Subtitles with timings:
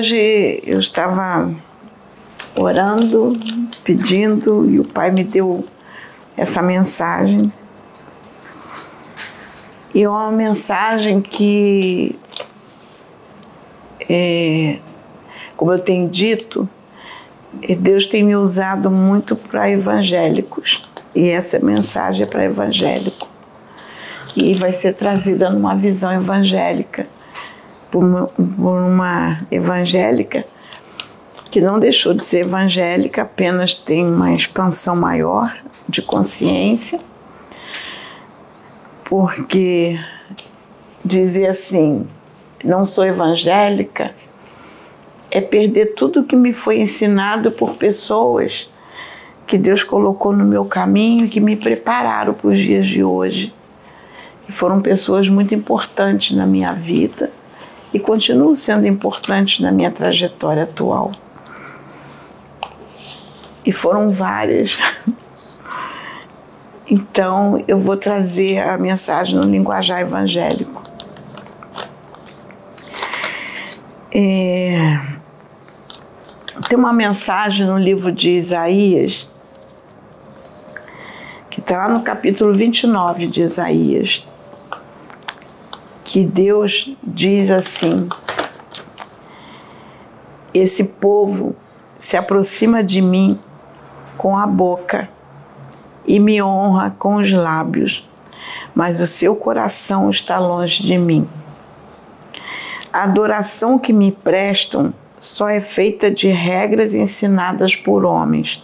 [0.00, 1.54] É, hoje eu estava
[2.56, 3.38] orando,
[3.84, 5.64] pedindo, e o Pai me deu
[6.36, 7.52] essa mensagem.
[9.94, 12.18] E é uma mensagem que,
[14.08, 14.78] é,
[15.54, 16.66] como eu tenho dito,
[17.78, 20.82] Deus tem me usado muito para evangélicos.
[21.14, 23.28] E essa mensagem é para evangélico.
[24.34, 27.06] E vai ser trazida numa visão evangélica,
[27.90, 30.46] por uma, por uma evangélica
[31.50, 35.52] que não deixou de ser evangélica, apenas tem uma expansão maior
[35.88, 37.00] de consciência,
[39.04, 39.98] porque
[41.04, 42.06] dizer assim,
[42.64, 44.14] não sou evangélica,
[45.28, 48.70] é perder tudo que me foi ensinado por pessoas
[49.46, 53.52] que Deus colocou no meu caminho que me prepararam para os dias de hoje.
[54.48, 57.32] E foram pessoas muito importantes na minha vida
[57.92, 61.12] e continuam sendo importantes na minha trajetória atual.
[63.64, 64.78] E foram várias.
[66.92, 70.82] Então, eu vou trazer a mensagem no linguajar evangélico.
[74.12, 75.00] É,
[76.68, 79.30] tem uma mensagem no livro de Isaías,
[81.48, 84.26] que está lá no capítulo 29 de Isaías,
[86.12, 88.08] que Deus diz assim:
[90.52, 91.54] Esse povo
[92.00, 93.38] se aproxima de mim
[94.18, 95.08] com a boca
[96.04, 98.08] e me honra com os lábios,
[98.74, 101.28] mas o seu coração está longe de mim.
[102.92, 108.60] A adoração que me prestam só é feita de regras ensinadas por homens.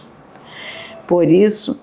[1.07, 1.79] Por isso,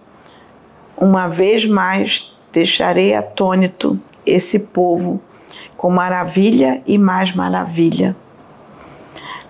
[0.94, 5.22] uma vez mais, deixarei atônito esse povo
[5.76, 8.16] com maravilha e mais maravilha.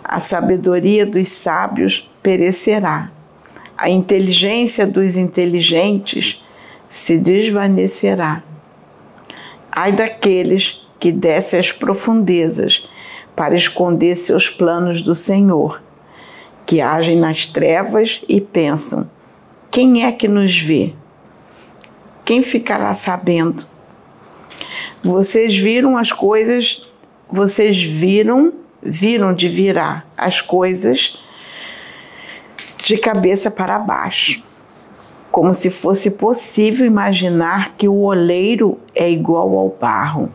[0.03, 3.11] A sabedoria dos sábios perecerá,
[3.77, 6.43] a inteligência dos inteligentes
[6.89, 8.43] se desvanecerá.
[9.71, 12.89] Ai daqueles que descem às profundezas
[13.35, 15.83] para esconder seus planos do Senhor,
[16.65, 19.11] que agem nas trevas e pensam:
[19.71, 20.95] quem é que nos vê?
[22.25, 23.67] Quem ficará sabendo?
[25.03, 26.89] Vocês viram as coisas,
[27.31, 28.53] vocês viram,
[28.83, 31.19] viram de virar as coisas
[32.83, 34.43] de cabeça para baixo,
[35.31, 40.31] como se fosse possível imaginar que o oleiro é igual ao barro.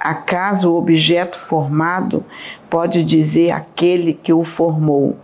[0.00, 2.24] Acaso o objeto formado
[2.68, 5.16] pode dizer aquele que o formou: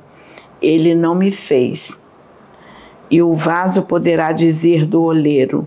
[0.63, 2.01] Ele não me fez.
[3.11, 5.67] E o vaso poderá dizer do oleiro: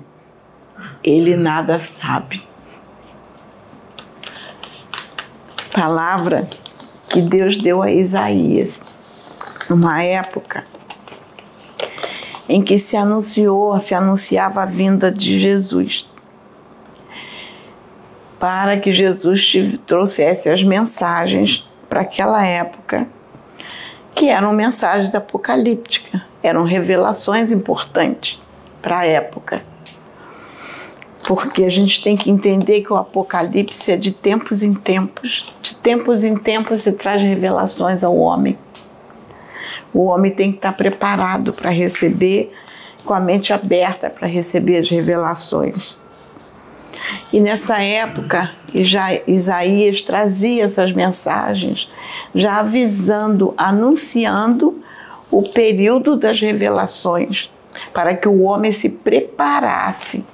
[1.04, 2.44] Ele nada sabe.
[5.74, 6.48] Palavra
[7.10, 8.84] que Deus deu a Isaías,
[9.70, 10.64] numa época
[12.48, 16.10] em que se anunciou, se anunciava a vinda de Jesus
[18.42, 23.08] para que Jesus trouxesse as mensagens para aquela época,
[24.16, 28.42] que eram mensagens apocalípticas, eram revelações importantes
[28.82, 29.62] para a época.
[31.34, 35.74] Porque a gente tem que entender que o Apocalipse é de tempos em tempos, de
[35.78, 38.58] tempos em tempos se traz revelações ao homem.
[39.94, 42.52] O homem tem que estar preparado para receber,
[43.06, 45.98] com a mente aberta para receber as revelações.
[47.32, 48.52] E nessa época,
[49.26, 51.90] Isaías trazia essas mensagens,
[52.36, 54.78] já avisando, anunciando
[55.32, 57.50] o período das revelações,
[57.94, 60.26] para que o homem se preparasse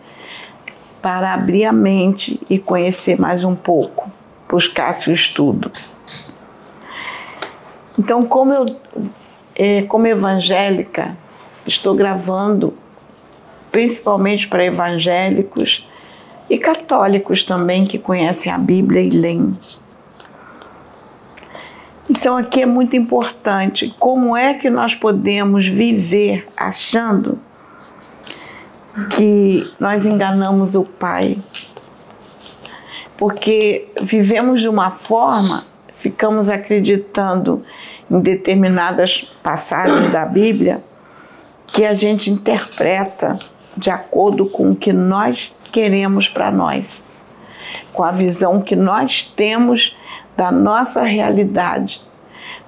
[1.07, 4.11] para abrir a mente e conhecer mais um pouco,
[4.49, 5.71] buscasse o estudo.
[7.97, 8.65] Então, como eu,
[9.55, 11.17] é, como evangélica,
[11.65, 12.73] estou gravando
[13.71, 15.87] principalmente para evangélicos
[16.49, 19.57] e católicos também que conhecem a Bíblia e leem.
[22.09, 27.39] Então aqui é muito importante como é que nós podemos viver achando
[29.15, 31.37] que nós enganamos o Pai.
[33.15, 35.63] Porque vivemos de uma forma,
[35.93, 37.63] ficamos acreditando
[38.09, 40.83] em determinadas passagens da Bíblia
[41.67, 43.37] que a gente interpreta
[43.75, 47.05] de acordo com o que nós queremos para nós,
[47.93, 49.95] com a visão que nós temos
[50.35, 52.01] da nossa realidade,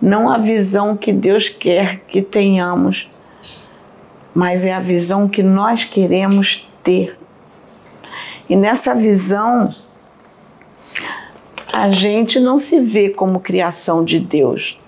[0.01, 3.09] não a visão que Deus quer que tenhamos,
[4.39, 7.19] mas é a visão que nós queremos ter.
[8.49, 9.75] E nessa visão,
[11.73, 14.79] a gente não se vê como criação de Deus.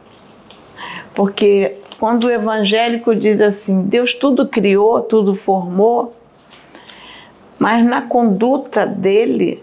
[1.14, 6.16] Porque quando o evangélico diz assim, Deus tudo criou, tudo formou,
[7.60, 9.62] mas na conduta dele,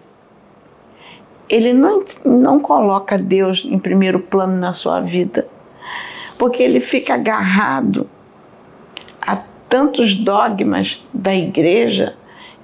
[1.48, 5.48] ele não, não coloca Deus em primeiro plano na sua vida,
[6.36, 8.06] porque ele fica agarrado
[9.68, 12.16] tantos dogmas da igreja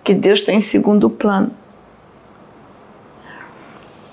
[0.02, 1.50] que Deus está em segundo plano.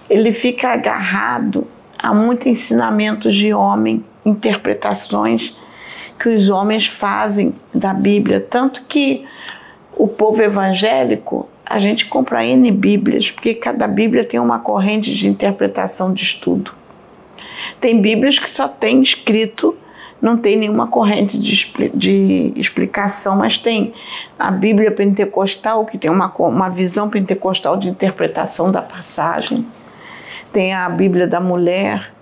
[0.10, 1.68] Ele fica agarrado
[1.98, 5.58] a muitos ensinamentos de homem, interpretações
[6.20, 9.26] que os homens fazem da Bíblia, tanto que
[9.96, 15.28] o povo evangélico, a gente compra N Bíblias, porque cada Bíblia tem uma corrente de
[15.28, 16.74] interpretação de estudo.
[17.80, 19.76] Tem Bíblias que só tem escrito,
[20.22, 23.94] não tem nenhuma corrente de, de explicação, mas tem
[24.38, 29.66] a Bíblia pentecostal, que tem uma, uma visão pentecostal de interpretação da passagem.
[30.54, 32.14] Tem a Bíblia da mulher,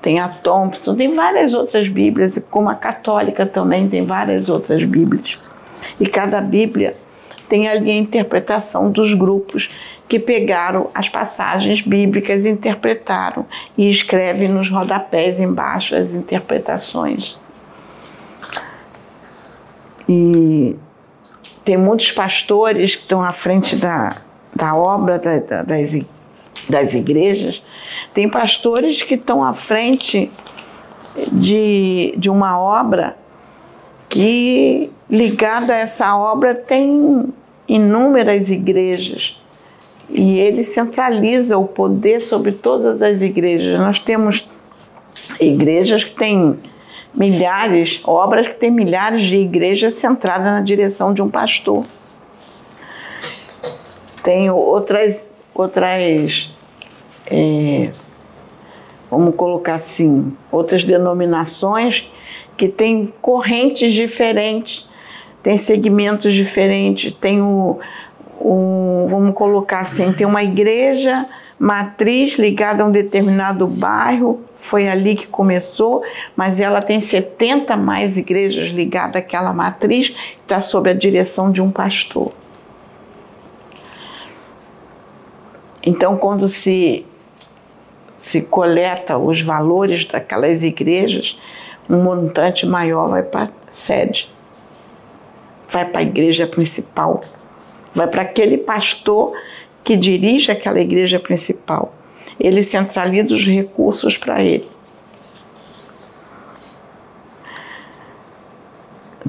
[0.00, 5.38] tem a Thompson, tem várias outras Bíblias, como a católica também tem várias outras Bíblias.
[6.00, 6.96] E cada Bíblia
[7.48, 9.70] tem ali a interpretação dos grupos
[10.08, 13.44] que pegaram as passagens bíblicas, interpretaram
[13.76, 17.38] e escrevem nos rodapés embaixo as interpretações.
[20.08, 20.76] E
[21.64, 24.16] tem muitos pastores que estão à frente da,
[24.54, 25.98] da obra da, da, das,
[26.68, 27.64] das igrejas,
[28.14, 30.30] tem pastores que estão à frente
[31.32, 33.16] de, de uma obra
[34.08, 37.32] que ligada a essa obra tem
[37.66, 39.40] inúmeras igrejas
[40.08, 43.78] e ele centraliza o poder sobre todas as igrejas.
[43.78, 44.48] Nós temos
[45.40, 46.56] igrejas que têm
[47.14, 51.84] milhares, obras que têm milhares de igrejas centradas na direção de um pastor.
[54.22, 56.50] Tem outras, outras
[57.26, 57.90] é,
[59.10, 62.10] vamos colocar assim, outras denominações
[62.56, 64.88] que têm correntes diferentes,
[65.42, 67.78] têm segmentos diferentes, tem o,
[68.48, 71.26] o, vamos colocar assim, tem uma igreja
[71.58, 76.04] matriz ligada a um determinado bairro, foi ali que começou,
[76.36, 81.72] mas ela tem 70 mais igrejas ligadas àquela matriz, está sob a direção de um
[81.72, 82.32] pastor.
[85.84, 87.04] Então, quando se,
[88.16, 91.36] se coleta os valores daquelas igrejas,
[91.90, 94.32] um montante maior vai para a sede,
[95.68, 97.22] vai para a igreja principal,
[97.96, 99.32] vai para aquele pastor
[99.82, 101.94] que dirige aquela igreja principal.
[102.38, 104.68] Ele centraliza os recursos para ele.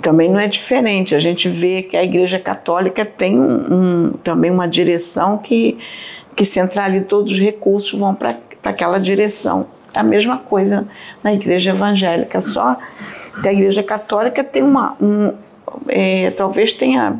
[0.01, 1.15] Também não é diferente.
[1.15, 5.77] A gente vê que a Igreja Católica tem um, um, também uma direção que,
[6.35, 10.87] que centraliza todos os recursos, vão para aquela direção a mesma coisa
[11.23, 12.77] na igreja evangélica, só
[13.41, 15.33] que a igreja católica tem uma, um,
[15.87, 17.19] é, talvez tenha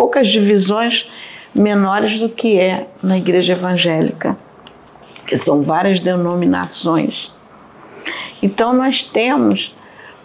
[0.00, 1.10] poucas divisões
[1.54, 4.34] menores do que é na igreja evangélica,
[5.26, 7.34] que são várias denominações.
[8.42, 9.76] Então nós temos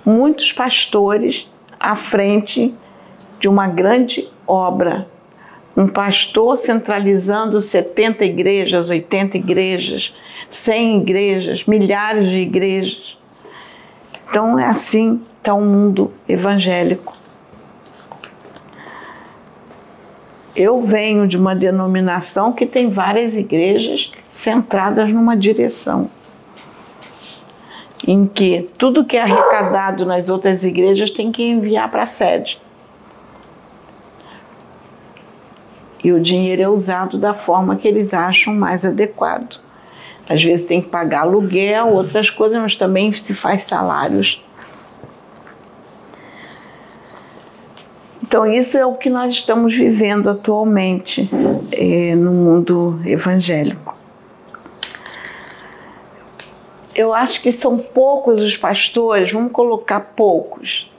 [0.06, 2.74] muitos pastores à frente
[3.38, 5.10] de uma grande obra
[5.76, 10.16] um pastor centralizando 70 igrejas, 80 igrejas,
[10.50, 13.18] 100 igrejas, milhares de igrejas.
[14.30, 17.25] Então é assim está o mundo evangélico.
[20.56, 26.10] Eu venho de uma denominação que tem várias igrejas centradas numa direção,
[28.08, 32.62] em que tudo que é arrecadado nas outras igrejas tem que enviar para a sede.
[36.06, 39.60] e o dinheiro é usado da forma que eles acham mais adequado.
[40.30, 44.45] Às vezes tem que pagar aluguel, outras coisas, mas também se faz salários.
[48.28, 51.30] Então, isso é o que nós estamos vivendo atualmente
[51.72, 53.96] é, no mundo evangélico.
[56.96, 60.92] Eu acho que são poucos os pastores, vamos colocar poucos,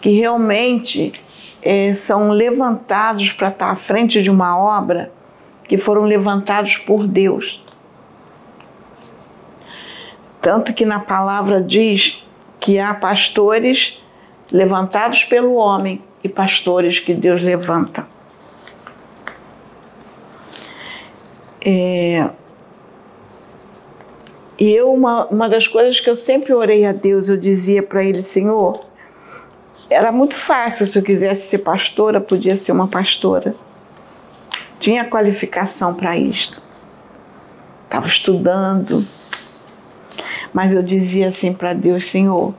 [0.00, 1.12] que realmente
[1.60, 5.10] é, são levantados para estar à frente de uma obra
[5.64, 7.64] que foram levantados por Deus.
[10.40, 12.24] Tanto que na palavra diz
[12.60, 14.00] que há pastores
[14.52, 18.06] levantados pelo homem e pastores que Deus levanta.
[21.64, 22.30] É,
[24.58, 28.02] e eu, uma, uma das coisas que eu sempre orei a Deus, eu dizia para
[28.02, 28.84] Ele, Senhor,
[29.90, 33.54] era muito fácil, se eu quisesse ser pastora, podia ser uma pastora.
[34.78, 36.62] Tinha qualificação para isto.
[37.84, 39.04] estava estudando.
[40.52, 42.54] Mas eu dizia assim para Deus: Senhor,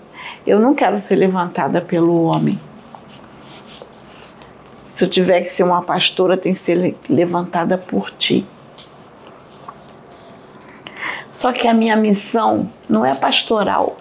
[0.46, 2.60] eu não quero ser levantada pelo homem.
[4.96, 8.46] Se eu tiver que ser uma pastora, tem que ser levantada por ti.
[11.30, 13.98] Só que a minha missão não é pastoral.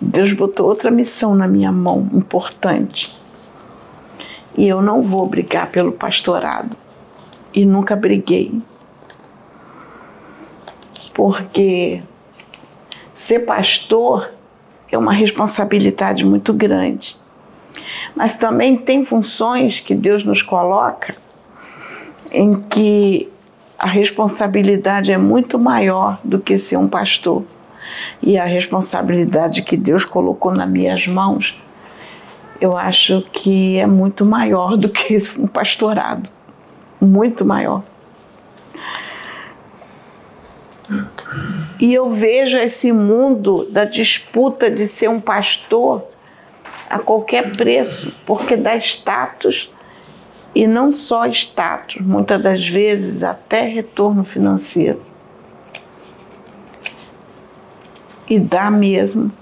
[0.00, 3.20] Deus botou outra missão na minha mão, importante.
[4.56, 6.76] E eu não vou brigar pelo pastorado.
[7.52, 8.62] E nunca briguei.
[11.12, 12.00] Porque
[13.16, 14.30] ser pastor
[14.92, 17.20] é uma responsabilidade muito grande.
[18.14, 21.14] Mas também tem funções que Deus nos coloca
[22.30, 23.28] em que
[23.78, 27.42] a responsabilidade é muito maior do que ser um pastor.
[28.22, 31.60] E a responsabilidade que Deus colocou nas minhas mãos,
[32.60, 36.30] eu acho que é muito maior do que um pastorado.
[37.00, 37.82] Muito maior.
[41.80, 46.04] E eu vejo esse mundo da disputa de ser um pastor
[46.92, 49.72] a qualquer preço, porque dá status
[50.54, 55.00] e não só status, muitas das vezes até retorno financeiro.
[58.28, 59.32] E dá mesmo.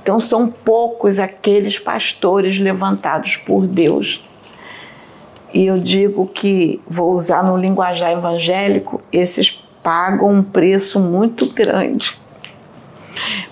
[0.00, 4.22] Então são poucos aqueles pastores levantados por Deus.
[5.52, 9.50] E eu digo que, vou usar no linguajar evangélico, esses
[9.82, 12.23] pagam um preço muito grande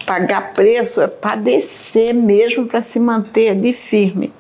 [0.07, 4.33] Pagar preço é padecer mesmo para se manter ali firme.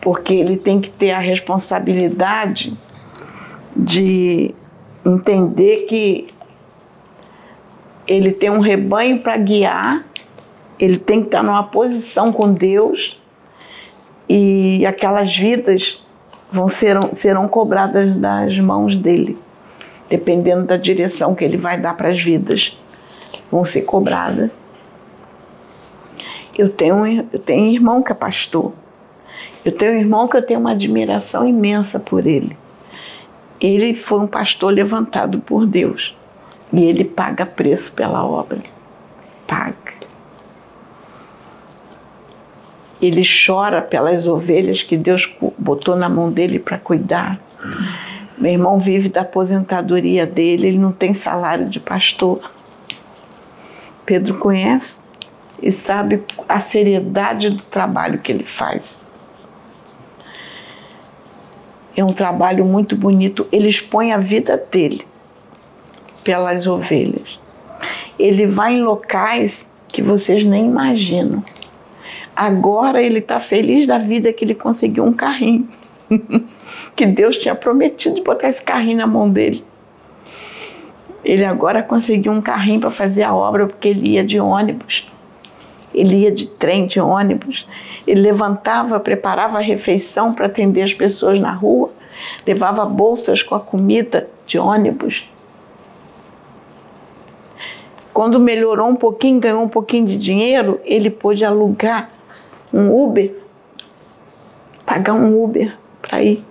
[0.00, 2.76] Porque ele tem que ter a responsabilidade
[3.76, 4.54] de
[5.04, 6.26] entender que
[8.06, 10.04] ele tem um rebanho para guiar,
[10.78, 13.20] ele tem que estar numa posição com Deus
[14.28, 16.04] e aquelas vidas
[16.50, 19.36] vão serão, serão cobradas das mãos dele
[20.08, 22.76] dependendo da direção que ele vai dar para as vidas,
[23.50, 24.50] vão ser cobradas.
[26.56, 28.72] Eu tenho, eu tenho um irmão que é pastor.
[29.64, 32.56] Eu tenho um irmão que eu tenho uma admiração imensa por ele.
[33.60, 36.16] Ele foi um pastor levantado por Deus.
[36.72, 38.58] E ele paga preço pela obra.
[39.46, 39.76] Paga.
[43.00, 47.40] Ele chora pelas ovelhas que Deus botou na mão dele para cuidar.
[48.40, 52.40] Meu irmão vive da aposentadoria dele, ele não tem salário de pastor.
[54.06, 54.98] Pedro conhece
[55.60, 59.02] e sabe a seriedade do trabalho que ele faz.
[61.96, 63.46] É um trabalho muito bonito.
[63.50, 65.04] Ele expõe a vida dele
[66.22, 67.40] pelas ovelhas.
[68.16, 71.42] Ele vai em locais que vocês nem imaginam.
[72.36, 75.68] Agora ele está feliz da vida que ele conseguiu um carrinho.
[76.98, 79.64] que Deus tinha prometido botar esse carrinho na mão dele.
[81.24, 85.08] Ele agora conseguiu um carrinho para fazer a obra porque ele ia de ônibus.
[85.94, 87.68] Ele ia de trem, de ônibus.
[88.04, 91.92] Ele levantava, preparava a refeição para atender as pessoas na rua,
[92.44, 95.30] levava bolsas com a comida de ônibus.
[98.12, 102.10] Quando melhorou um pouquinho, ganhou um pouquinho de dinheiro, ele pôde alugar
[102.74, 103.32] um Uber,
[104.84, 106.47] pagar um Uber para ir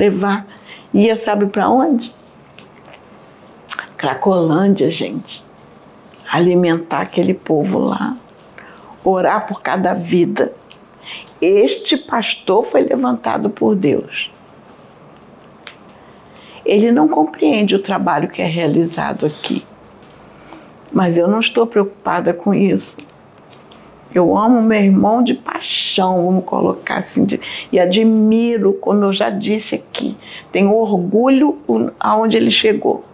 [0.00, 0.46] levar.
[0.94, 2.14] Ia sabe para onde?
[3.96, 5.44] Cracolândia, gente.
[6.32, 8.16] Alimentar aquele povo lá.
[9.04, 10.52] Orar por cada vida.
[11.40, 14.30] Este pastor foi levantado por Deus.
[16.64, 19.64] Ele não compreende o trabalho que é realizado aqui.
[20.92, 22.98] Mas eu não estou preocupada com isso.
[24.12, 27.40] Eu amo meu irmão de paixão, vamos colocar assim, de,
[27.70, 30.16] e admiro, como eu já disse aqui,
[30.50, 31.58] tenho orgulho
[31.98, 33.04] aonde ele chegou.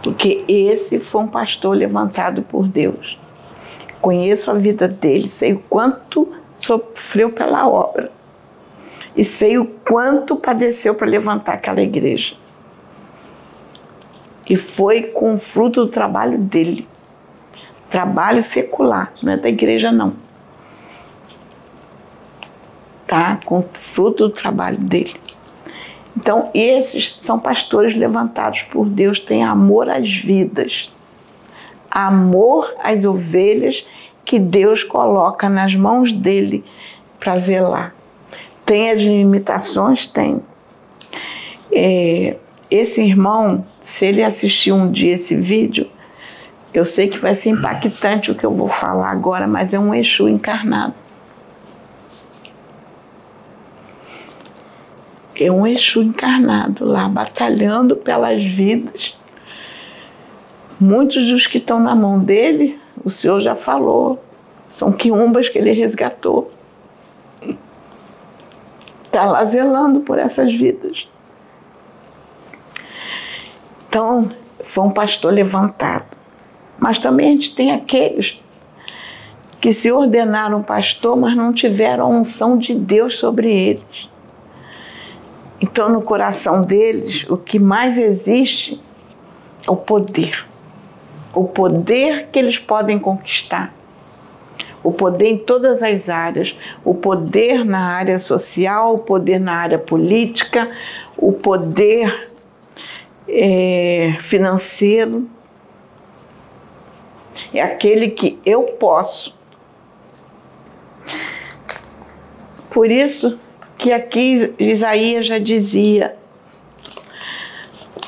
[0.00, 3.18] Porque esse foi um pastor levantado por Deus.
[4.00, 8.12] Conheço a vida dele, sei o quanto sofreu pela obra.
[9.16, 12.36] E sei o quanto padeceu para levantar aquela igreja.
[14.48, 16.86] E foi com o fruto do trabalho dele
[17.90, 20.14] trabalho secular, não é da igreja não.
[23.06, 23.40] Tá?
[23.44, 25.14] Com fruto do trabalho dele.
[26.16, 30.92] Então, esses são pastores levantados por Deus, têm amor às vidas,
[31.90, 33.86] amor às ovelhas
[34.24, 36.64] que Deus coloca nas mãos dele
[37.18, 37.94] para zelar.
[38.66, 40.04] Tem as limitações?
[40.04, 40.42] Tem.
[41.72, 42.36] É,
[42.70, 45.88] esse irmão, se ele assistir um dia esse vídeo,
[46.72, 49.94] eu sei que vai ser impactante o que eu vou falar agora, mas é um
[49.94, 50.94] Exu encarnado.
[55.34, 59.16] É um Exu encarnado lá, batalhando pelas vidas.
[60.78, 64.22] Muitos dos que estão na mão dele, o Senhor já falou,
[64.66, 66.52] são quiumbas que ele resgatou.
[69.04, 71.08] Está lá zelando por essas vidas.
[73.88, 74.30] Então,
[74.62, 76.17] foi um pastor levantado.
[76.78, 78.40] Mas também a gente tem aqueles
[79.60, 84.08] que se ordenaram pastor, mas não tiveram a unção de Deus sobre eles.
[85.60, 88.80] Então, no coração deles, o que mais existe
[89.66, 90.46] é o poder.
[91.34, 93.74] O poder que eles podem conquistar.
[94.82, 96.56] O poder em todas as áreas.
[96.84, 100.70] O poder na área social, o poder na área política,
[101.16, 102.30] o poder
[103.28, 105.28] é, financeiro.
[107.52, 109.38] É aquele que eu posso
[112.70, 113.38] Por isso
[113.76, 116.16] que aqui Isaías já dizia,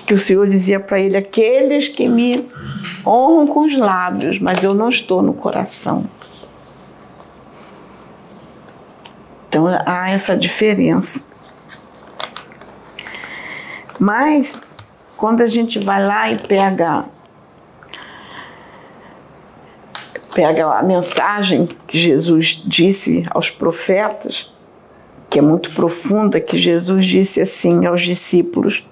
[0.06, 2.48] que o Senhor dizia para ele: aqueles que me
[3.06, 6.04] honram com os lábios, mas eu não estou no coração.
[9.48, 11.24] Então há essa diferença.
[13.98, 14.62] Mas
[15.16, 17.06] quando a gente vai lá e pega
[20.40, 24.50] pega a mensagem que Jesus disse aos profetas,
[25.28, 28.88] que é muito profunda, que Jesus disse assim aos discípulos: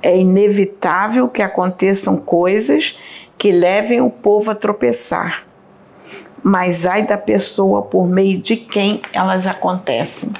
[0.00, 2.96] é inevitável que aconteçam coisas
[3.36, 5.44] que levem o povo a tropeçar,
[6.40, 10.30] mas ai da pessoa por meio de quem elas acontecem.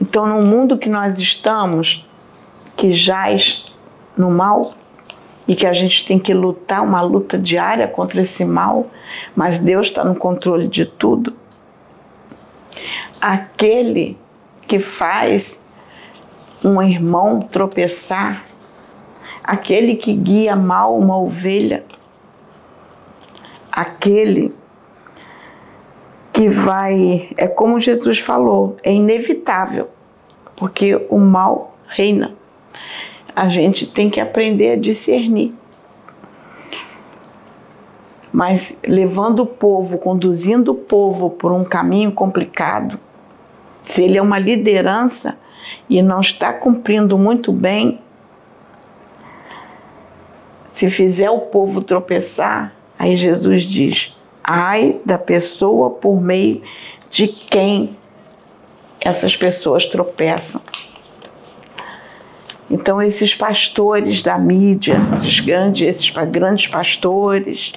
[0.00, 2.08] Então, no mundo que nós estamos,
[2.74, 3.66] que jaz
[4.16, 4.72] no mal,
[5.46, 8.86] e que a gente tem que lutar uma luta diária contra esse mal,
[9.34, 11.34] mas Deus está no controle de tudo.
[13.20, 14.18] Aquele
[14.68, 15.64] que faz
[16.64, 18.46] um irmão tropeçar,
[19.42, 21.84] aquele que guia mal uma ovelha,
[23.70, 24.54] aquele
[26.32, 29.90] que vai, é como Jesus falou, é inevitável,
[30.56, 32.34] porque o mal reina
[33.34, 35.54] a gente tem que aprender a discernir.
[38.32, 42.98] Mas levando o povo, conduzindo o povo por um caminho complicado,
[43.82, 45.36] se ele é uma liderança
[45.88, 48.00] e não está cumprindo muito bem,
[50.68, 56.62] se fizer o povo tropeçar, aí Jesus diz: ai da pessoa por meio
[57.10, 57.96] de quem
[58.98, 60.62] essas pessoas tropeçam.
[62.72, 67.74] Então, esses pastores da mídia, esses grandes, esses grandes pastores,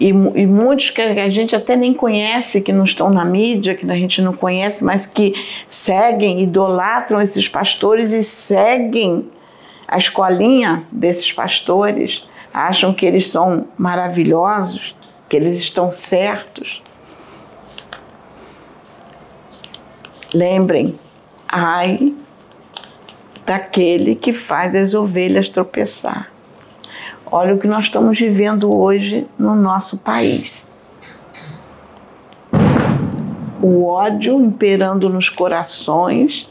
[0.00, 3.88] e, e, muitos que a gente até nem conhece, que não estão na mídia, que
[3.88, 5.34] a gente não conhece, mas que
[5.68, 9.30] seguem, idolatram esses pastores e seguem
[9.86, 14.96] a escolinha desses pastores, acham que eles são maravilhosos,
[15.28, 16.82] que eles estão certos.
[20.32, 20.98] Lembrem,
[21.46, 22.14] ai
[23.44, 26.30] daquele que faz as ovelhas tropeçar.
[27.32, 30.68] Olha o que nós estamos vivendo hoje no nosso país.
[33.62, 36.50] O ódio imperando nos corações,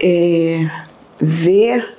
[0.00, 0.70] é,
[1.20, 1.98] ver,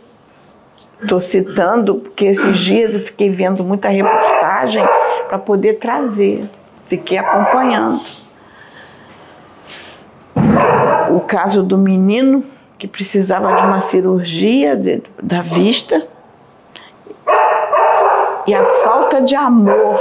[1.00, 4.84] estou citando, porque esses dias eu fiquei vendo muita reportagem
[5.28, 6.50] para poder trazer,
[6.86, 8.02] fiquei acompanhando.
[11.12, 12.44] O caso do menino
[12.78, 16.08] que precisava de uma cirurgia de, da vista.
[18.46, 20.00] E a falta de amor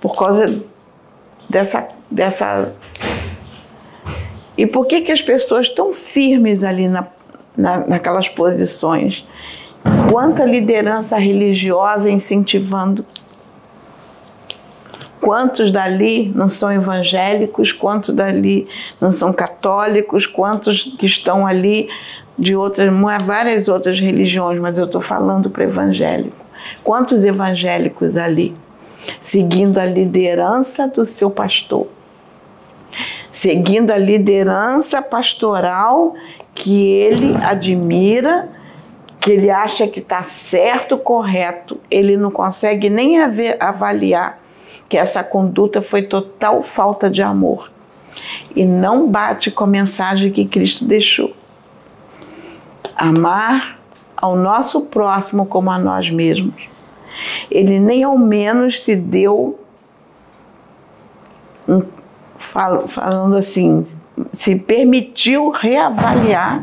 [0.00, 0.62] por causa
[1.48, 2.74] dessa dessa.
[4.56, 7.06] E por que que as pessoas estão firmes ali na,
[7.56, 9.26] na, naquelas posições?
[10.10, 13.04] Quanta liderança religiosa incentivando
[15.22, 18.66] Quantos dali não são evangélicos, quantos dali
[19.00, 21.88] não são católicos, quantos que estão ali
[22.36, 22.92] de outras,
[23.24, 26.44] várias outras religiões, mas eu estou falando para evangélico.
[26.82, 28.52] Quantos evangélicos ali,
[29.20, 31.86] seguindo a liderança do seu pastor,
[33.30, 36.14] seguindo a liderança pastoral
[36.52, 38.48] que ele admira,
[39.20, 43.22] que ele acha que está certo, correto, ele não consegue nem
[43.60, 44.41] avaliar
[44.92, 47.72] que essa conduta foi total falta de amor
[48.54, 51.34] e não bate com a mensagem que Cristo deixou.
[52.94, 53.80] Amar
[54.14, 56.68] ao nosso próximo como a nós mesmos.
[57.50, 59.58] Ele nem ao menos se deu
[61.66, 61.82] um,
[62.36, 63.82] falando assim,
[64.30, 66.62] se permitiu reavaliar,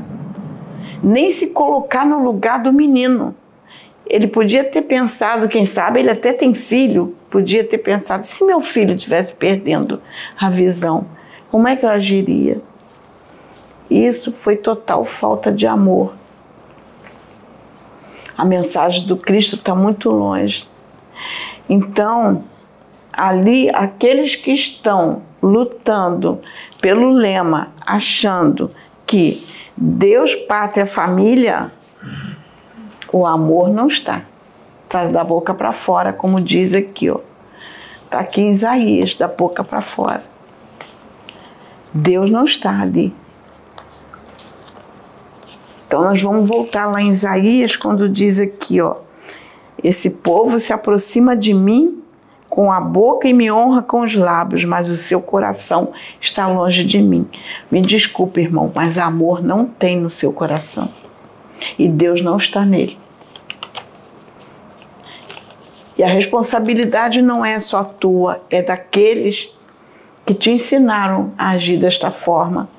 [1.01, 3.33] nem se colocar no lugar do menino.
[4.05, 8.59] Ele podia ter pensado, quem sabe, ele até tem filho, podia ter pensado, se meu
[8.59, 10.01] filho estivesse perdendo
[10.39, 11.05] a visão,
[11.49, 12.61] como é que eu agiria?
[13.89, 16.13] Isso foi total falta de amor.
[18.37, 20.67] A mensagem do Cristo está muito longe.
[21.67, 22.43] Então,
[23.11, 26.39] ali, aqueles que estão lutando
[26.81, 28.71] pelo lema, achando
[29.05, 31.71] que Deus, pátria, família,
[33.11, 34.23] o amor não está.
[34.89, 37.19] Está da boca para fora, como diz aqui, ó.
[38.05, 40.23] Está aqui em Isaías, da boca para fora.
[41.93, 43.13] Deus não está ali.
[45.85, 48.95] Então nós vamos voltar lá em Isaías quando diz aqui, ó,
[49.83, 52.01] esse povo se aproxima de mim
[52.49, 56.83] com a boca e me honra com os lábios, mas o seu coração está longe
[56.83, 57.27] de mim.
[57.69, 60.89] Me desculpe, irmão, mas amor não tem no seu coração.
[61.77, 62.97] E Deus não está nele.
[65.99, 69.53] E a responsabilidade não é só tua, é daqueles
[70.25, 72.69] que te ensinaram a agir desta forma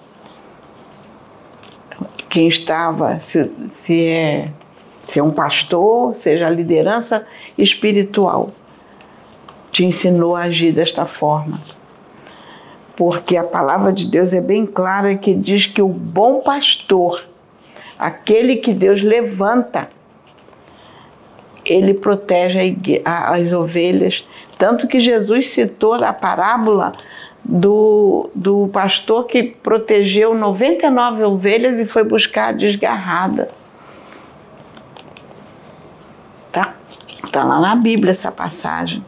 [2.31, 4.49] quem estava, se, se, é,
[5.05, 7.27] se é um pastor, seja a liderança
[7.59, 8.53] espiritual,
[9.71, 11.61] te ensinou a agir desta forma.
[12.97, 17.29] Porque a palavra de Deus é bem clara que diz que o bom pastor,
[17.99, 19.91] aquele que Deus levanta,
[21.71, 24.27] ele protege as ovelhas.
[24.59, 26.93] Tanto que Jesus citou a parábola
[27.45, 33.49] do, do pastor que protegeu 99 ovelhas e foi buscar a desgarrada.
[36.51, 36.75] Tá,
[37.31, 39.05] tá lá na Bíblia essa passagem.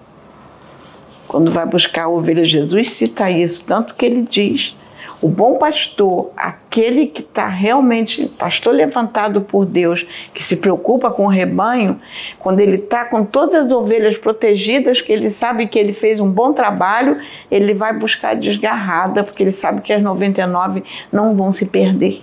[1.27, 4.77] Quando vai buscar a ovelha, Jesus cita isso, tanto que ele diz
[5.23, 10.05] o bom pastor, aquele que está realmente, pastor levantado por Deus,
[10.35, 12.01] que se preocupa com o rebanho,
[12.41, 16.29] quando ele está com todas as ovelhas protegidas, que ele sabe que ele fez um
[16.29, 17.17] bom trabalho,
[17.49, 20.83] ele vai buscar desgarrada, porque ele sabe que as 99
[21.13, 22.21] não vão se perder.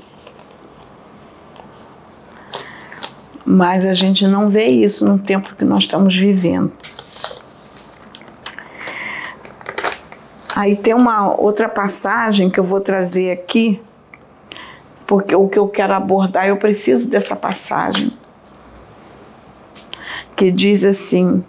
[3.45, 6.71] Mas a gente não vê isso no tempo que nós estamos vivendo.
[10.59, 13.81] Aí tem uma outra passagem que eu vou trazer aqui,
[15.07, 18.11] porque o que eu quero abordar, eu preciso dessa passagem,
[20.35, 21.41] que diz assim: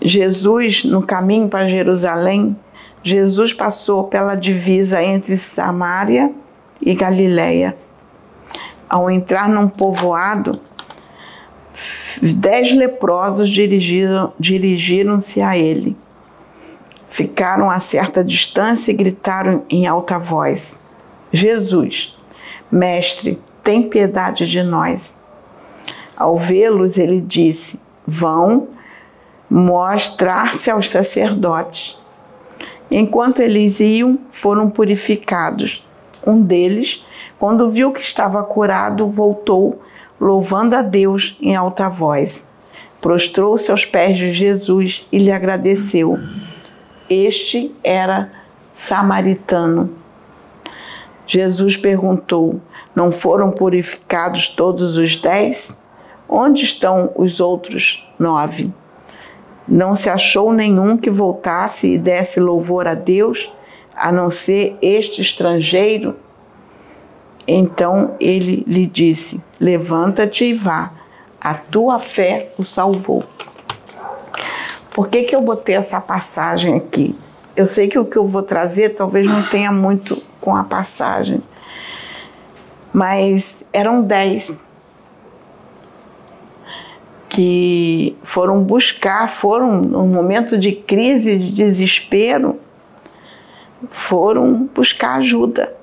[0.00, 2.56] Jesus, no caminho para Jerusalém,
[3.02, 6.32] Jesus passou pela divisa entre Samaria
[6.80, 7.76] e Galiléia.
[8.88, 10.60] Ao entrar num povoado,
[12.22, 15.96] dez leprosos dirigiram-se dirigiram a ele
[17.10, 20.78] ficaram a certa distância e gritaram em alta voz:
[21.30, 22.16] Jesus,
[22.72, 25.18] Mestre, tem piedade de nós.
[26.16, 28.68] Ao vê-los, ele disse: Vão
[29.50, 31.98] mostrar-se aos sacerdotes.
[32.90, 35.82] Enquanto eles iam, foram purificados.
[36.26, 37.04] Um deles,
[37.38, 39.80] quando viu que estava curado, voltou,
[40.20, 42.48] louvando a Deus em alta voz.
[43.00, 46.18] Prostrou-se aos pés de Jesus e lhe agradeceu.
[47.10, 48.30] Este era
[48.72, 49.90] samaritano.
[51.26, 52.60] Jesus perguntou:
[52.94, 55.76] Não foram purificados todos os dez?
[56.28, 58.72] Onde estão os outros nove?
[59.66, 63.52] Não se achou nenhum que voltasse e desse louvor a Deus,
[63.92, 66.14] a não ser este estrangeiro?
[67.44, 70.92] Então ele lhe disse: Levanta-te e vá,
[71.40, 73.24] a tua fé o salvou.
[75.00, 77.16] Por que, que eu botei essa passagem aqui?
[77.56, 81.42] Eu sei que o que eu vou trazer talvez não tenha muito com a passagem,
[82.92, 84.62] mas eram dez
[87.30, 92.60] que foram buscar, foram num momento de crise, de desespero,
[93.88, 95.74] foram buscar ajuda.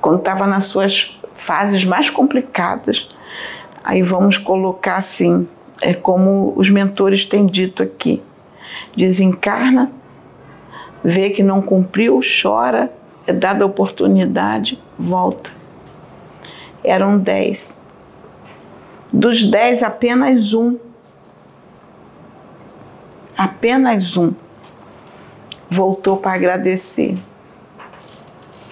[0.00, 3.06] Quando estava nas suas fases mais complicadas,
[3.84, 5.46] aí vamos colocar assim,
[5.82, 8.22] é como os mentores têm dito aqui:
[8.96, 9.92] desencarna,
[11.02, 12.90] vê que não cumpriu, chora,
[13.26, 15.50] é dada a oportunidade, volta.
[16.84, 17.78] Eram dez.
[19.12, 20.78] Dos dez, apenas um.
[23.36, 24.32] Apenas um
[25.68, 27.16] voltou para agradecer.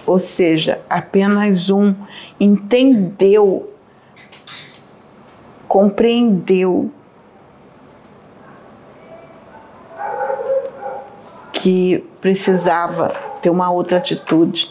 [0.05, 1.95] Ou seja, apenas um
[2.39, 3.69] entendeu,
[5.67, 6.91] compreendeu
[11.61, 14.67] que precisava ter uma outra atitude.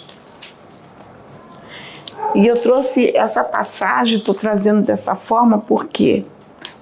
[2.34, 6.24] E eu trouxe essa passagem, estou trazendo dessa forma porque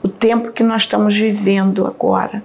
[0.03, 2.43] o tempo que nós estamos vivendo agora.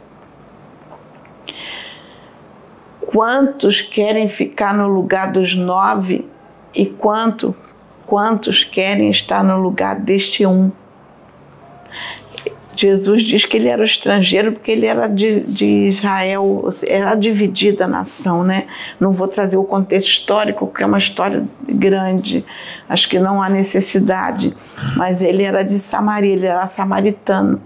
[2.99, 6.27] Quantos querem ficar no lugar dos nove
[6.75, 7.55] e quanto,
[8.05, 10.69] quantos querem estar no lugar deste um?
[12.75, 17.87] Jesus diz que ele era estrangeiro porque ele era de, de, Israel, era dividida a
[17.87, 18.65] nação, né?
[18.99, 22.43] Não vou trazer o contexto histórico, porque é uma história grande,
[22.89, 24.55] acho que não há necessidade,
[24.97, 27.61] mas ele era de Samaria, ele era samaritano.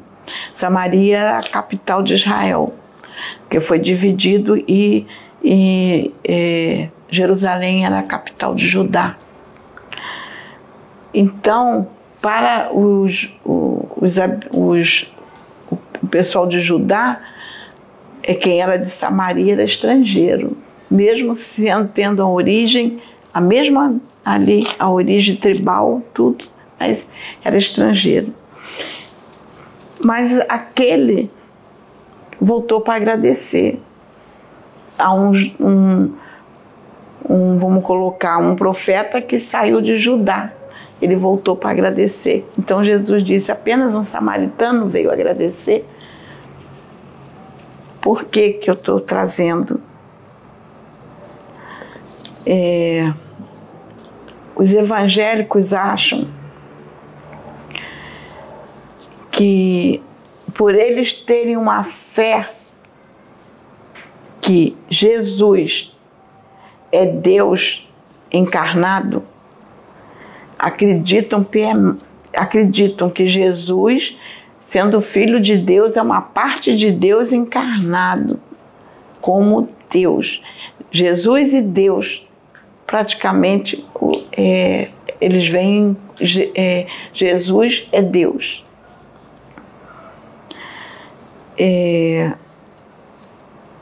[0.54, 2.74] Samaria era a capital de Israel,
[3.50, 5.08] que foi dividido e,
[5.44, 9.16] e, e Jerusalém era a capital de Judá.
[11.14, 11.88] Então,
[12.22, 13.34] para os,
[14.08, 14.16] os,
[14.52, 15.14] os,
[16.02, 17.20] o pessoal de Judá,
[18.24, 20.58] é quem era de Samaria era estrangeiro,
[20.90, 23.02] mesmo sendo, tendo a origem,
[23.34, 26.46] a mesma ali, a origem tribal, tudo,
[26.80, 27.08] mas
[27.44, 28.34] era estrangeiro.
[30.00, 31.30] Mas aquele
[32.40, 33.80] voltou para agradecer.
[34.98, 36.14] A um, um,
[37.30, 40.52] um, vamos colocar, um profeta que saiu de Judá
[41.02, 42.48] ele voltou para agradecer.
[42.58, 45.86] Então Jesus disse: apenas um samaritano veio agradecer.
[48.02, 49.82] Por que, que eu estou trazendo?
[52.46, 53.14] É,
[54.56, 56.28] os evangélicos acham
[59.32, 60.02] que
[60.54, 62.50] por eles terem uma fé
[64.42, 65.96] que Jesus
[66.92, 67.88] é Deus
[68.32, 69.22] encarnado,
[70.58, 71.46] acreditam,
[72.36, 74.18] acreditam que Jesus,
[74.62, 78.40] sendo filho de Deus, é uma parte de Deus encarnado
[79.22, 80.42] como Deus.
[80.92, 82.28] Jesus e Deus,
[82.86, 83.86] praticamente,
[84.36, 84.90] é,
[85.20, 85.98] eles veem
[86.56, 88.66] é, Jesus é Deus.
[91.60, 92.36] É,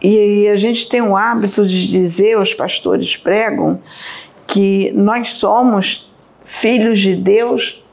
[0.02, 3.80] e a gente tem o hábito de dizer, os pastores pregam,
[4.46, 6.12] que nós somos
[6.46, 7.84] filhos de Deus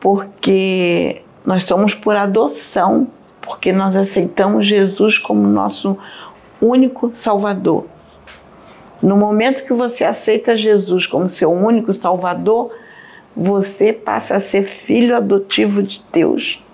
[0.00, 3.08] porque nós somos por adoção,
[3.40, 5.96] porque nós aceitamos Jesus como nosso
[6.60, 7.86] único Salvador.
[9.02, 12.72] No momento que você aceita Jesus como seu único Salvador,
[13.36, 16.64] você passa a ser filho adotivo de Deus,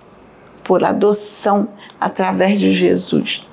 [0.63, 1.67] por adoção
[1.99, 3.45] através de Jesus.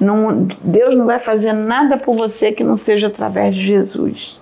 [0.00, 4.41] Não, Deus não vai fazer nada por você que não seja através de Jesus.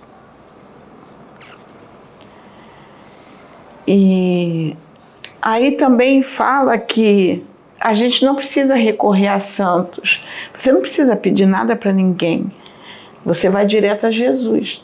[3.93, 4.73] E
[5.41, 7.43] aí também fala que
[7.77, 10.23] a gente não precisa recorrer a santos.
[10.53, 12.49] Você não precisa pedir nada para ninguém.
[13.25, 14.81] Você vai direto a Jesus.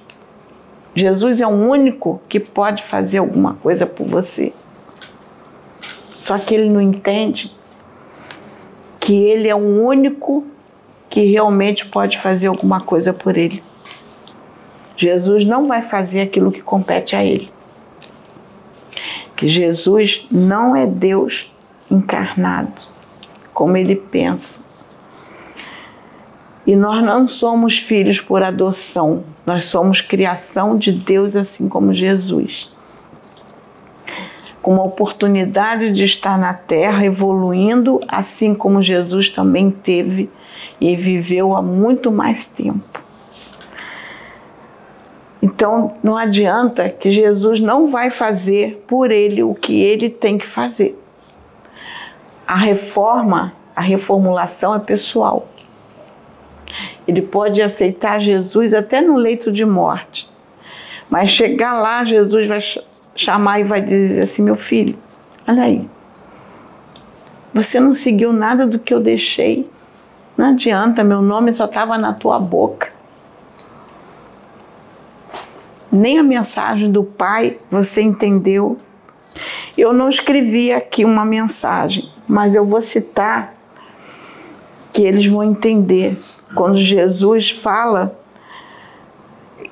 [0.93, 4.51] Jesus é o único que pode fazer alguma coisa por você.
[6.19, 7.55] Só que ele não entende
[8.99, 10.45] que ele é o único
[11.09, 13.63] que realmente pode fazer alguma coisa por ele.
[14.97, 17.55] Jesus não vai fazer aquilo que compete a ele
[19.37, 21.53] que Jesus não é Deus
[21.89, 22.81] encarnado,
[23.53, 24.61] como ele pensa.
[26.65, 32.73] E nós não somos filhos por adoção, nós somos criação de Deus, assim como Jesus.
[34.61, 40.29] Com uma oportunidade de estar na terra evoluindo, assim como Jesus também teve
[40.81, 42.96] e viveu há muito mais tempo.
[45.41, 50.47] Então não adianta que Jesus não vai fazer por ele o que ele tem que
[50.47, 50.97] fazer.
[52.47, 55.47] A reforma, a reformulação é pessoal.
[57.07, 60.29] Ele pode aceitar Jesus até no leito de morte.
[61.09, 62.59] Mas chegar lá, Jesus vai
[63.15, 64.97] chamar e vai dizer assim: meu filho,
[65.47, 65.87] olha aí.
[67.53, 69.69] Você não seguiu nada do que eu deixei.
[70.35, 72.96] Não adianta, meu nome só estava na tua boca
[75.91, 78.77] nem a mensagem do Pai você entendeu.
[79.77, 83.53] Eu não escrevi aqui uma mensagem, mas eu vou citar
[84.91, 86.17] que eles vão entender.
[86.55, 88.17] Quando Jesus fala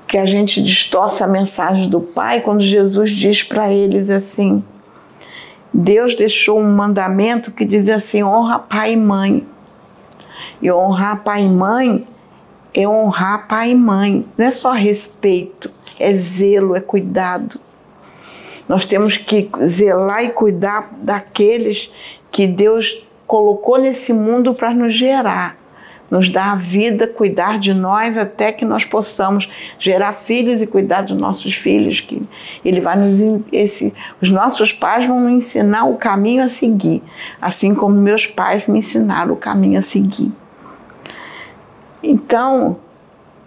[0.08, 4.63] que a gente distorce a mensagem do Pai, quando Jesus diz para eles assim:
[5.73, 9.45] Deus deixou um mandamento que diz assim: honra pai e mãe.
[10.62, 12.08] E honrar pai e mãe
[12.73, 17.60] é honrar pai e mãe, não é só respeito é zelo, é cuidado.
[18.67, 21.91] Nós temos que zelar e cuidar daqueles
[22.31, 25.58] que Deus colocou nesse mundo para nos gerar,
[26.10, 31.01] nos dar a vida, cuidar de nós até que nós possamos gerar filhos e cuidar
[31.01, 32.21] dos nossos filhos, que
[32.63, 33.19] ele vai nos
[33.51, 37.01] esse os nossos pais vão nos ensinar o caminho a seguir,
[37.41, 40.31] assim como meus pais me ensinaram o caminho a seguir.
[42.01, 42.77] Então,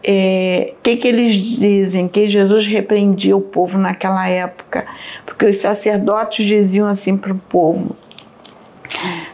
[0.03, 2.09] é, que, que eles dizem?
[2.09, 4.87] Que Jesus repreendia o povo naquela época,
[5.27, 7.97] porque os sacerdotes diziam assim para o povo: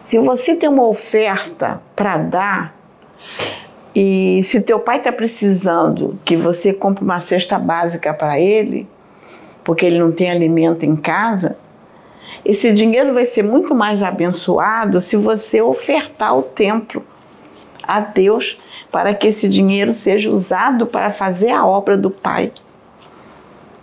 [0.03, 2.77] se você tem uma oferta para dar,
[3.95, 8.89] e se teu pai está precisando que você compre uma cesta básica para ele,
[9.63, 11.57] porque ele não tem alimento em casa,
[12.45, 17.05] esse dinheiro vai ser muito mais abençoado se você ofertar o templo
[17.87, 18.59] a Deus
[18.95, 22.53] para que esse dinheiro seja usado para fazer a obra do Pai.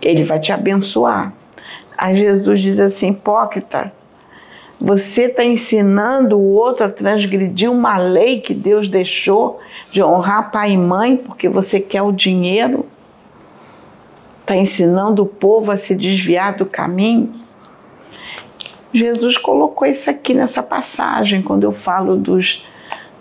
[0.00, 1.34] Ele vai te abençoar.
[1.98, 3.92] Aí Jesus diz assim: hipócrita,
[4.80, 10.70] você está ensinando o outro a transgredir uma lei que Deus deixou de honrar pai
[10.72, 12.86] e mãe porque você quer o dinheiro?
[14.40, 17.34] Está ensinando o povo a se desviar do caminho?
[18.94, 22.66] Jesus colocou isso aqui nessa passagem, quando eu falo dos,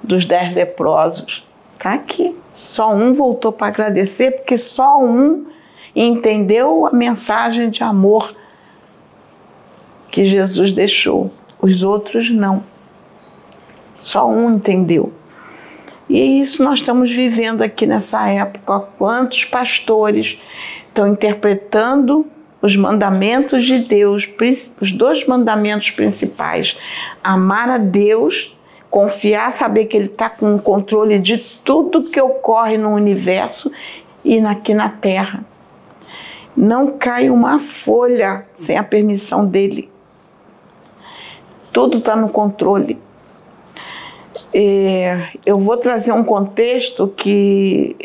[0.01, 1.50] dos dez leprosos.
[1.81, 2.37] Está aqui.
[2.53, 5.47] Só um voltou para agradecer, porque só um
[5.95, 8.35] entendeu a mensagem de amor
[10.11, 12.63] que Jesus deixou os outros não.
[13.99, 15.11] Só um entendeu.
[16.07, 18.81] E é isso nós estamos vivendo aqui nessa época.
[18.99, 20.39] Quantos pastores
[20.87, 22.27] estão interpretando
[22.61, 24.29] os mandamentos de Deus,
[24.79, 26.77] os dois mandamentos principais:
[27.23, 28.55] amar a Deus,
[28.91, 33.71] confiar, saber que Ele está com o controle de tudo que ocorre no universo
[34.23, 35.43] e aqui na terra.
[36.55, 39.89] Não cai uma folha sem a permissão dele
[41.71, 42.97] tudo está no controle.
[44.53, 47.95] É, eu vou trazer um contexto que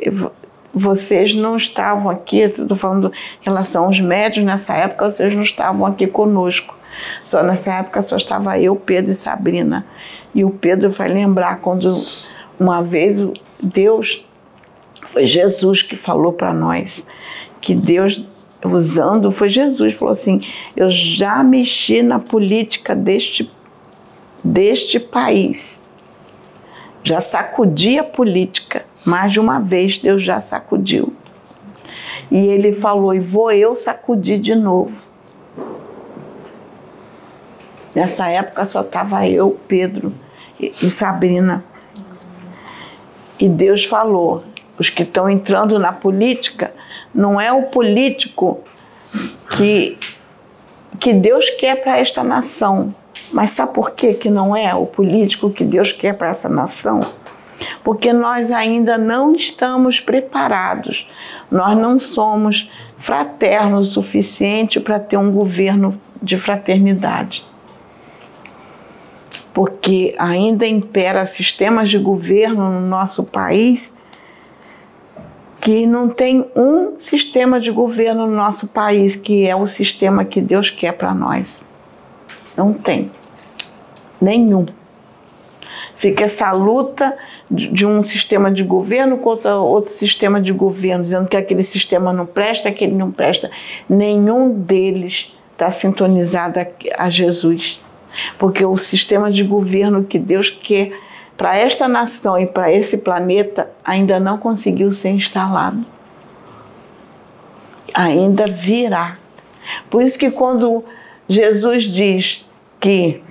[0.73, 3.09] vocês não estavam aqui, estou falando
[3.41, 6.77] em relação aos médios nessa época, vocês não estavam aqui conosco.
[7.25, 9.85] Só nessa época só estava eu, Pedro e Sabrina.
[10.37, 11.91] E o Pedro vai lembrar quando
[12.61, 13.27] uma vez
[13.59, 14.29] Deus,
[15.07, 17.07] foi Jesus que falou para nós
[17.59, 18.23] que Deus
[18.63, 20.43] usando, foi Jesus, falou assim:
[20.77, 23.51] Eu já mexi na política deste
[24.45, 25.83] deste país.
[27.03, 31.15] Já sacudi a política, mais de uma vez Deus já sacudiu.
[32.31, 35.09] E ele falou: e vou eu sacudir de novo.
[37.95, 40.13] Nessa época só estava eu, Pedro
[40.61, 41.65] e Sabrina.
[43.39, 44.45] E Deus falou:
[44.79, 46.73] os que estão entrando na política,
[47.15, 48.61] não é o político
[49.51, 49.99] que,
[50.99, 52.95] que Deus quer para esta nação,
[53.33, 57.01] mas sabe por que, que não é o político que Deus quer para essa nação?
[57.83, 61.09] Porque nós ainda não estamos preparados,
[61.51, 67.45] nós não somos fraternos o suficiente para ter um governo de fraternidade.
[69.57, 73.95] Porque ainda impera sistemas de governo no nosso país
[75.63, 80.43] que não tem um sistema de governo no nosso país que é o sistema que
[80.43, 81.67] Deus quer para nós.
[82.55, 83.11] Não tem.
[84.21, 84.67] Nenhum.
[85.95, 87.17] Fica essa luta
[87.51, 92.27] de, um sistema de governo contra outro sistema de governo, dizendo que aquele sistema não
[92.27, 93.51] presta, aquele não presta.
[93.89, 96.61] Nenhum deles está sintonizado
[96.99, 97.86] a Jesus.
[98.39, 100.93] Porque o sistema de governo que Deus quer
[101.37, 105.85] para esta nação e para esse planeta ainda não conseguiu ser instalado.
[107.95, 109.19] Ainda virá.
[109.91, 110.85] Por isso que quando
[111.29, 112.49] Jesus diz
[112.81, 113.23] que,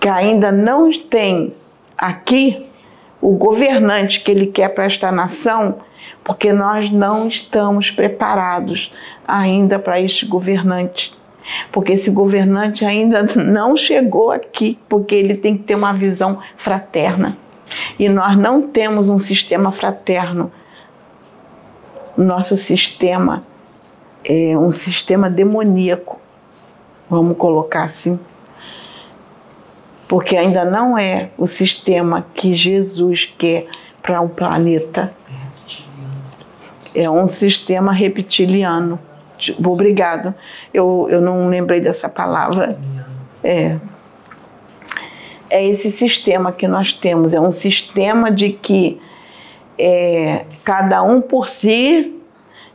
[0.00, 1.54] que ainda não tem
[1.96, 2.66] aqui
[3.20, 5.76] o governante que ele quer para esta nação,
[6.24, 8.92] porque nós não estamos preparados
[9.26, 11.16] ainda para este governante.
[11.70, 17.36] Porque esse governante ainda não chegou aqui, porque ele tem que ter uma visão fraterna.
[17.98, 20.52] E nós não temos um sistema fraterno.
[22.16, 23.42] Nosso sistema
[24.24, 26.22] é um sistema demoníaco
[27.12, 28.18] vamos colocar assim,
[30.08, 33.66] porque ainda não é o sistema que Jesus quer
[34.02, 35.12] para o planeta.
[36.94, 38.98] É um sistema reptiliano.
[39.64, 40.34] Obrigado.
[40.72, 42.78] Eu, eu não lembrei dessa palavra.
[43.42, 43.76] É.
[45.50, 47.34] É esse sistema que nós temos.
[47.34, 49.00] É um sistema de que
[49.78, 52.18] é, cada um por si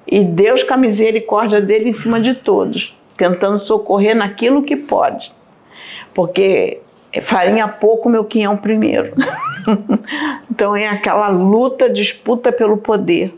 [0.05, 5.33] e Deus com a misericórdia dele em cima de todos tentando socorrer naquilo que pode.
[6.13, 6.79] Porque
[7.23, 9.11] farinha pouco, meu quinhão primeiro.
[10.49, 13.33] então é aquela luta, disputa pelo poder.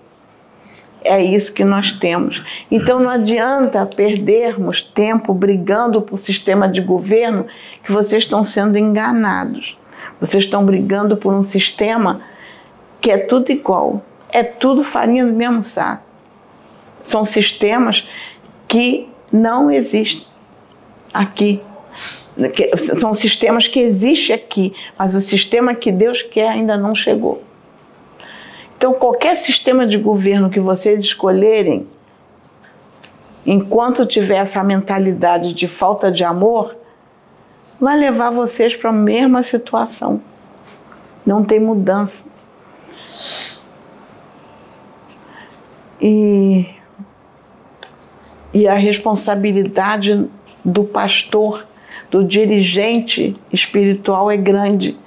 [1.04, 2.46] É isso que nós temos.
[2.70, 7.46] Então não adianta perdermos tempo brigando por sistema de governo
[7.84, 9.78] que vocês estão sendo enganados.
[10.20, 12.22] Vocês estão brigando por um sistema
[13.00, 16.04] que é tudo igual, é tudo farinha do mesmo saco.
[17.02, 18.08] São sistemas
[18.68, 20.28] que não existem
[21.14, 21.62] aqui.
[22.78, 27.44] São sistemas que existem aqui, mas o sistema que Deus quer ainda não chegou.
[28.80, 31.86] Então, qualquer sistema de governo que vocês escolherem,
[33.46, 36.78] enquanto tiver essa mentalidade de falta de amor,
[37.78, 40.22] vai levar vocês para a mesma situação.
[41.26, 42.30] Não tem mudança.
[46.00, 46.66] E,
[48.54, 50.26] e a responsabilidade
[50.64, 51.68] do pastor,
[52.10, 54.98] do dirigente espiritual é grande,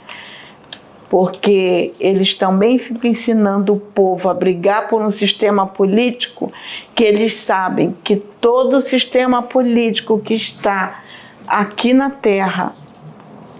[1.12, 6.50] porque eles também ficam ensinando o povo a brigar por um sistema político
[6.94, 11.02] que eles sabem que todo sistema político que está
[11.46, 12.74] aqui na Terra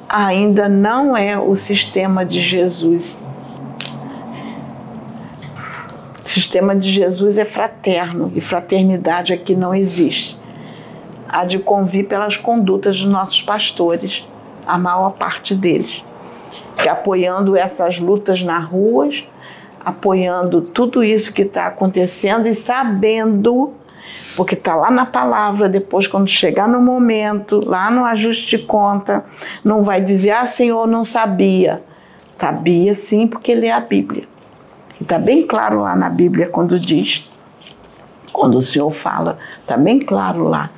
[0.09, 3.23] ainda não é o sistema de Jesus.
[6.25, 10.41] O sistema de Jesus é fraterno e fraternidade aqui não existe.
[11.29, 14.27] Há de convir pelas condutas dos nossos pastores,
[14.67, 16.03] a maior parte deles,
[16.89, 19.27] apoiando essas lutas nas ruas,
[19.85, 23.73] apoiando tudo isso que está acontecendo e sabendo
[24.37, 29.25] porque está lá na palavra, depois, quando chegar no momento, lá no ajuste de conta,
[29.63, 31.83] não vai dizer, ah, Senhor, não sabia.
[32.39, 34.25] Sabia sim, porque lê a Bíblia.
[35.01, 37.31] Está bem claro lá na Bíblia quando diz,
[38.33, 40.71] quando o Senhor fala, está bem claro lá.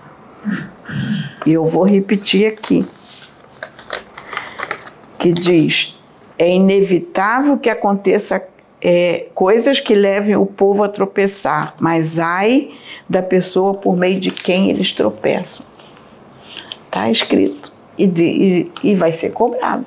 [1.46, 2.86] E eu vou repetir aqui,
[5.24, 5.98] que diz:
[6.38, 8.46] é inevitável que aconteça
[8.82, 12.70] é, coisas que levem o povo a tropeçar, mas ai
[13.08, 15.64] da pessoa por meio de quem eles tropeçam.
[16.84, 17.72] Está escrito.
[17.96, 19.86] E, de, e, e, vai ser cobrado.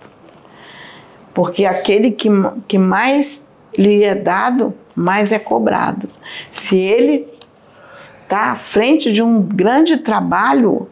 [1.34, 2.30] Porque aquele que,
[2.68, 3.46] que mais
[3.78, 6.08] lhe é dado, mais é cobrado.
[6.50, 7.28] Se ele
[8.24, 10.88] está à frente de um grande trabalho,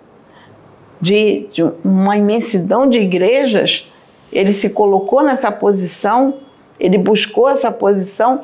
[1.01, 3.87] de, de uma imensidão de igrejas,
[4.31, 6.35] ele se colocou nessa posição
[6.79, 8.41] ele buscou essa posição,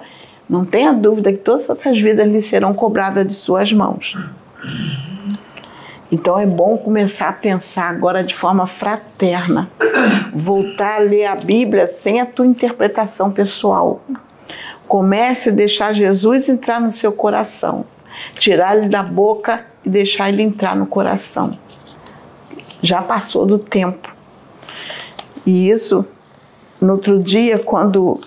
[0.50, 4.14] não tenha dúvida que todas essas vidas lhe serão cobradas de suas mãos.
[6.12, 9.70] Então é bom começar a pensar agora de forma fraterna,
[10.34, 14.02] voltar a ler a Bíblia sem a tua interpretação pessoal.
[14.88, 17.86] Comece a deixar Jesus entrar no seu coração,
[18.36, 21.52] tirar ele da boca e deixar ele entrar no coração.
[22.82, 24.21] Já passou do tempo.
[25.46, 26.06] E isso
[26.82, 28.20] no outro dia, quando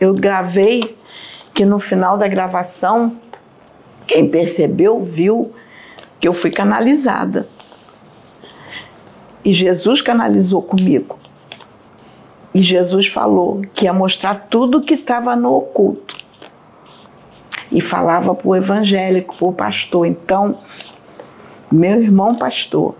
[0.00, 0.96] eu gravei,
[1.54, 3.16] que no final da gravação,
[4.04, 5.52] quem percebeu, viu
[6.18, 7.48] que eu fui canalizada.
[9.44, 11.20] E Jesus canalizou comigo.
[12.52, 16.16] E Jesus falou que ia mostrar tudo que estava no oculto.
[17.70, 20.04] E falava para o evangélico, para o pastor.
[20.04, 20.58] Então,
[21.70, 22.96] meu irmão pastor,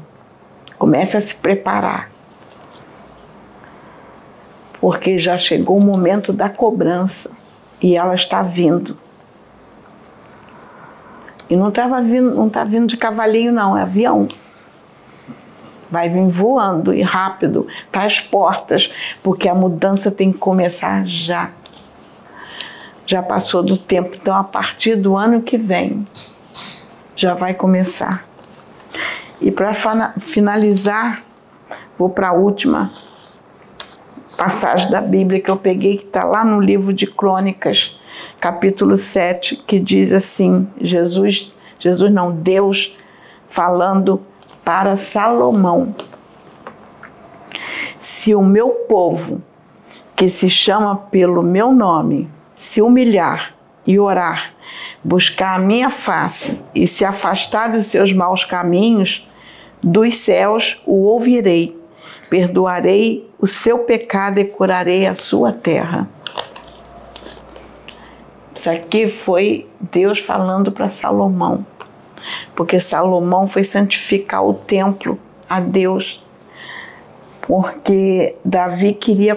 [0.78, 2.10] comece a se preparar
[4.80, 7.36] porque já chegou o momento da cobrança
[7.82, 8.96] e ela está vindo.
[11.48, 14.28] E não estava vindo, não está vindo de cavalinho não, é avião.
[15.90, 21.50] Vai vir voando e rápido, tá às portas, porque a mudança tem que começar já.
[23.04, 26.06] Já passou do tempo, então a partir do ano que vem
[27.16, 28.24] já vai começar.
[29.40, 29.72] E para
[30.20, 31.24] finalizar,
[31.98, 32.92] vou para a última
[34.40, 38.00] passagem da Bíblia que eu peguei, que está lá no livro de Crônicas,
[38.40, 42.96] capítulo 7, que diz assim: Jesus, Jesus não, Deus
[43.46, 44.22] falando
[44.64, 45.94] para Salomão.
[47.98, 49.42] Se o meu povo,
[50.16, 52.26] que se chama pelo meu nome,
[52.56, 53.54] se humilhar
[53.86, 54.54] e orar,
[55.04, 59.28] buscar a minha face e se afastar dos seus maus caminhos,
[59.82, 61.78] dos céus o ouvirei
[62.30, 66.08] perdoarei o seu pecado e curarei a sua terra.
[68.54, 71.66] Isso aqui foi Deus falando para Salomão,
[72.54, 75.18] porque Salomão foi santificar o templo
[75.48, 76.24] a Deus,
[77.40, 79.36] porque Davi queria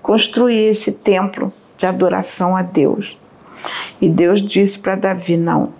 [0.00, 3.18] construir esse templo de adoração a Deus.
[4.00, 5.72] E Deus disse para Davi: Não,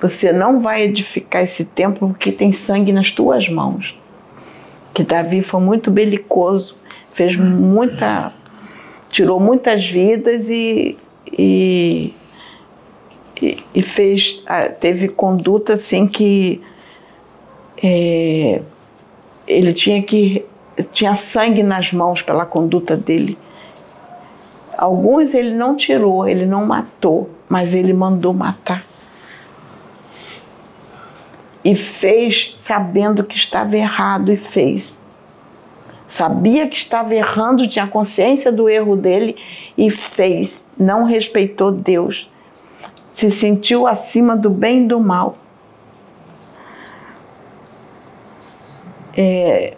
[0.00, 3.99] você não vai edificar esse templo porque tem sangue nas tuas mãos.
[4.92, 6.76] Que Davi foi muito belicoso,
[7.12, 8.32] fez muita,
[9.10, 10.96] tirou muitas vidas e,
[11.32, 12.14] e,
[13.74, 14.44] e fez,
[14.80, 16.60] teve conduta assim que
[17.82, 18.62] é,
[19.46, 20.44] ele tinha que
[20.92, 23.36] tinha sangue nas mãos pela conduta dele.
[24.76, 28.86] Alguns ele não tirou, ele não matou, mas ele mandou matar.
[31.64, 35.00] E fez sabendo que estava errado e fez.
[36.06, 39.36] Sabia que estava errando, tinha consciência do erro dele
[39.78, 40.66] e fez.
[40.76, 42.28] Não respeitou Deus.
[43.12, 45.36] Se sentiu acima do bem e do mal.
[49.16, 49.76] É,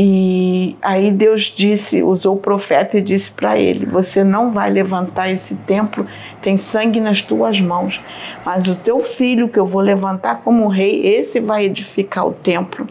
[0.00, 5.28] e aí Deus disse, usou o profeta e disse para ele: Você não vai levantar
[5.28, 6.06] esse templo,
[6.40, 8.00] tem sangue nas tuas mãos,
[8.46, 12.86] mas o teu filho que eu vou levantar como rei, esse vai edificar o templo,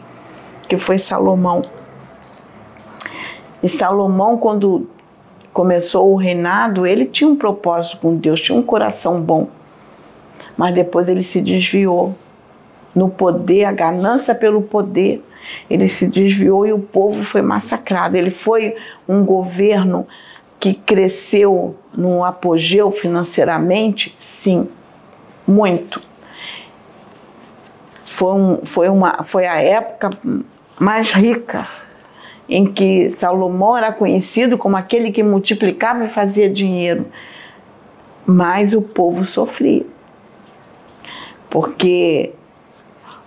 [0.68, 1.62] que foi Salomão.
[3.62, 4.86] E Salomão, quando
[5.50, 9.48] começou o reinado, ele tinha um propósito com Deus, tinha um coração bom,
[10.58, 12.14] mas depois ele se desviou
[12.94, 15.24] no poder, a ganância pelo poder
[15.68, 18.16] ele se desviou e o povo foi massacrado.
[18.16, 18.76] Ele foi
[19.08, 20.06] um governo
[20.58, 24.14] que cresceu no apogeu financeiramente?
[24.18, 24.68] Sim,
[25.46, 26.00] muito.
[28.04, 30.10] Foi, um, foi, uma, foi a época
[30.78, 31.68] mais rica
[32.48, 37.06] em que Salomão era conhecido como aquele que multiplicava e fazia dinheiro.
[38.26, 39.84] Mas o povo sofria.
[41.48, 42.32] Porque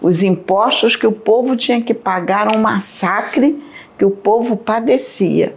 [0.01, 3.61] os impostos que o povo tinha que pagar um massacre
[3.97, 5.55] que o povo padecia.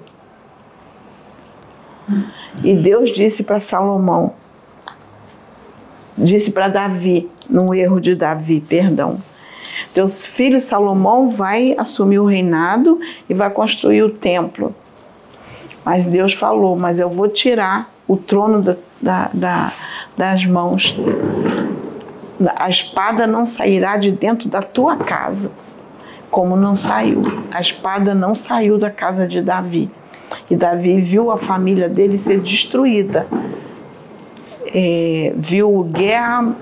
[2.63, 4.35] E Deus disse para Salomão,
[6.17, 9.19] disse para Davi, no erro de Davi, perdão.
[9.93, 14.75] Teus filho Salomão vai assumir o reinado e vai construir o templo.
[15.85, 19.73] Mas Deus falou: Mas eu vou tirar o trono da, da, da,
[20.17, 20.97] das mãos
[22.57, 25.51] a espada não sairá de dentro da tua casa,
[26.31, 27.23] como não saiu.
[27.53, 29.91] A espada não saiu da casa de Davi.
[30.51, 33.27] E Davi viu a família dele ser destruída.
[34.77, 36.57] É, viu guerra,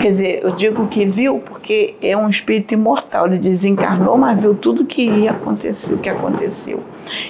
[0.00, 3.26] quer dizer, eu digo que viu porque é um espírito imortal.
[3.26, 6.82] Ele desencarnou, mas viu tudo que ia acontecer, o que aconteceu.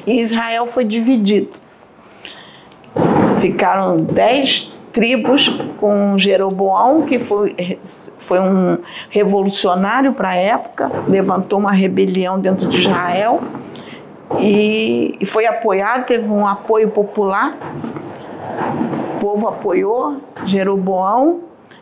[0.06, 1.50] E Israel foi dividido.
[3.40, 7.54] Ficaram dez tribos com Jeroboão, que foi,
[8.16, 8.78] foi um
[9.10, 13.42] revolucionário para a época, levantou uma rebelião dentro de Israel
[14.40, 17.54] e, e foi apoiado, teve um apoio popular.
[19.16, 20.16] O povo apoiou
[20.46, 21.40] Jeroboão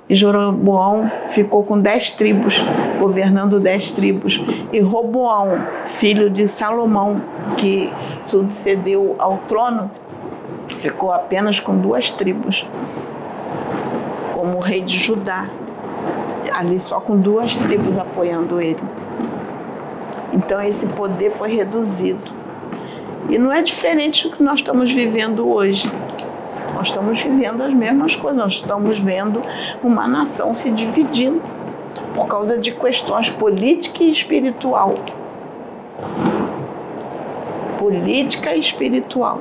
[0.09, 2.65] e Jeroboão ficou com dez tribos,
[2.99, 4.45] governando dez tribos.
[4.73, 7.23] E Roboão, filho de Salomão,
[7.57, 7.93] que
[8.27, 9.89] sucedeu ao trono,
[10.77, 12.67] ficou apenas com duas tribos,
[14.33, 15.49] como rei de Judá,
[16.53, 18.83] ali só com duas tribos apoiando ele.
[20.33, 22.33] Então esse poder foi reduzido.
[23.29, 25.91] E não é diferente do que nós estamos vivendo hoje.
[26.75, 29.41] Nós estamos vivendo as mesmas coisas, nós estamos vendo
[29.83, 31.41] uma nação se dividindo
[32.13, 34.95] por causa de questões política e espiritual.
[37.79, 39.41] Política e espiritual.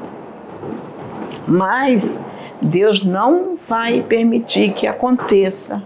[1.48, 2.20] Mas
[2.62, 5.84] Deus não vai permitir que aconteça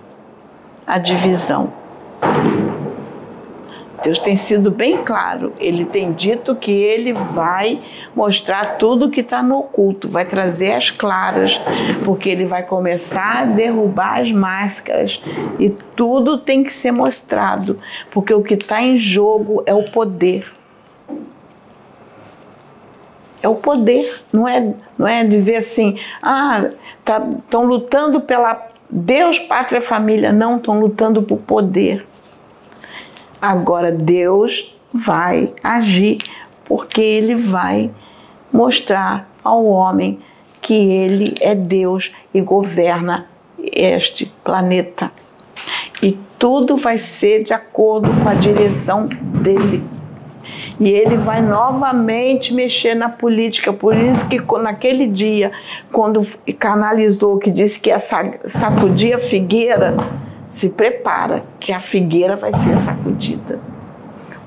[0.85, 1.73] a divisão.
[4.03, 5.53] Deus tem sido bem claro.
[5.59, 7.81] Ele tem dito que ele vai
[8.15, 11.59] mostrar tudo que está no oculto, vai trazer as claras,
[12.05, 15.21] porque ele vai começar a derrubar as máscaras
[15.59, 17.79] e tudo tem que ser mostrado,
[18.11, 20.56] porque o que está em jogo é o poder
[23.41, 26.69] é o poder, não é, não é dizer assim, ah,
[26.99, 30.31] estão tá, lutando pela Deus, pátria, família.
[30.31, 32.07] Não, estão lutando por poder.
[33.41, 36.19] Agora Deus vai agir,
[36.65, 37.91] porque Ele vai
[38.51, 40.19] mostrar ao homem
[40.61, 43.27] que Ele é Deus e governa
[43.59, 45.11] este planeta.
[46.01, 49.83] E tudo vai ser de acordo com a direção dele.
[50.79, 53.73] E ele vai novamente mexer na política.
[53.73, 55.51] Por isso que naquele dia,
[55.91, 56.21] quando
[56.59, 59.95] canalizou que disse que ia sacudir a figueira,
[60.49, 63.59] se prepara que a figueira vai ser sacudida.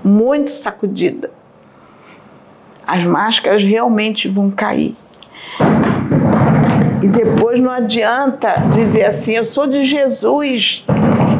[0.02, 1.30] Muito sacudida.
[2.86, 4.96] As máscaras realmente vão cair.
[7.02, 10.84] E depois não adianta dizer assim: eu sou de Jesus,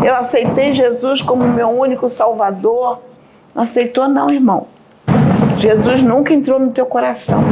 [0.04, 3.00] eu aceitei Jesus como meu único Salvador
[3.54, 4.68] Não aceitou, não, irmão.
[5.58, 7.42] Jesus nunca entrou no teu coração.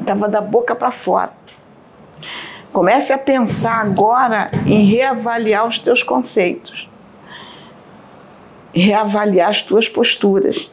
[0.00, 1.32] Estava da boca para fora.
[2.72, 6.88] Comece a pensar agora em reavaliar os teus conceitos,
[8.74, 10.72] reavaliar as tuas posturas.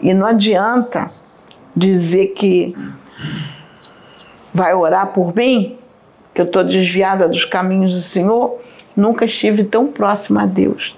[0.00, 1.10] E não adianta
[1.76, 2.74] dizer que
[4.52, 5.78] vai orar por mim,
[6.34, 8.58] que eu estou desviada dos caminhos do Senhor,
[8.96, 10.96] nunca estive tão próxima a Deus.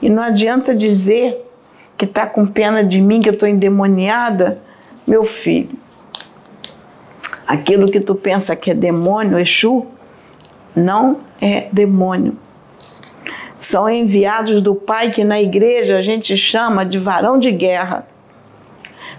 [0.00, 1.44] E não adianta dizer
[1.96, 4.58] que está com pena de mim, que eu estou endemoniada,
[5.06, 5.76] meu filho.
[7.46, 9.86] Aquilo que tu pensa que é demônio, Exu,
[10.74, 12.36] não é demônio.
[13.58, 18.06] São enviados do Pai que na igreja a gente chama de varão de guerra.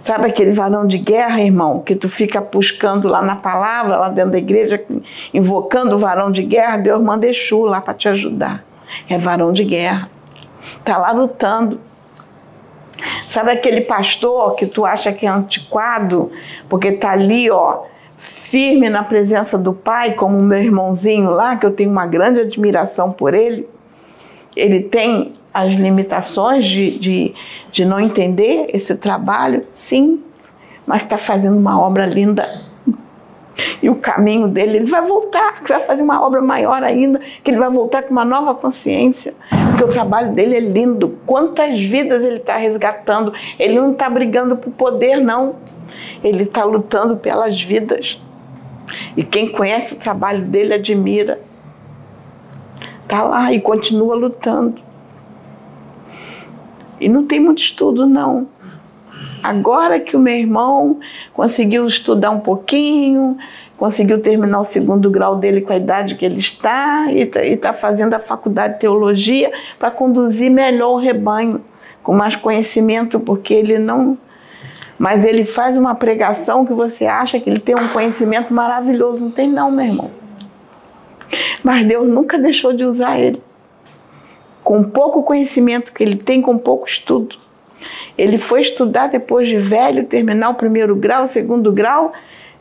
[0.01, 4.31] Sabe aquele varão de guerra, irmão, que tu fica buscando lá na palavra, lá dentro
[4.31, 4.83] da igreja,
[5.33, 6.75] invocando o varão de guerra?
[6.75, 8.65] Deus manda Exu lá para te ajudar.
[9.09, 10.09] É varão de guerra.
[10.77, 11.79] Está lá lutando.
[13.27, 16.31] Sabe aquele pastor que tu acha que é antiquado,
[16.69, 17.83] porque está ali, ó,
[18.17, 22.39] firme na presença do Pai, como o meu irmãozinho lá, que eu tenho uma grande
[22.41, 23.67] admiração por ele?
[24.55, 27.35] Ele tem as limitações de, de,
[27.71, 29.65] de não entender esse trabalho?
[29.73, 30.23] Sim,
[30.85, 32.47] mas está fazendo uma obra linda.
[33.81, 37.57] E o caminho dele, ele vai voltar, vai fazer uma obra maior ainda, que ele
[37.57, 39.35] vai voltar com uma nova consciência,
[39.69, 41.17] porque o trabalho dele é lindo.
[41.25, 43.33] Quantas vidas ele está resgatando?
[43.59, 45.55] Ele não está brigando por poder, não.
[46.23, 48.19] Ele está lutando pelas vidas.
[49.15, 51.39] E quem conhece o trabalho dele admira.
[53.03, 54.81] Está lá e continua lutando.
[56.99, 58.47] E não tem muito estudo, não.
[59.43, 60.99] Agora que o meu irmão
[61.33, 63.37] conseguiu estudar um pouquinho,
[63.77, 67.73] conseguiu terminar o segundo grau dele com a idade que ele está, e está tá
[67.73, 71.61] fazendo a faculdade de teologia para conduzir melhor o rebanho,
[72.01, 74.17] com mais conhecimento, porque ele não.
[74.97, 79.25] Mas ele faz uma pregação que você acha que ele tem um conhecimento maravilhoso.
[79.25, 80.11] Não tem, não, meu irmão.
[81.61, 83.41] Mas Deus nunca deixou de usar ele
[84.63, 87.37] com pouco conhecimento que ele tem, com pouco estudo.
[88.17, 92.11] Ele foi estudar depois de velho, terminar o primeiro grau, o segundo grau,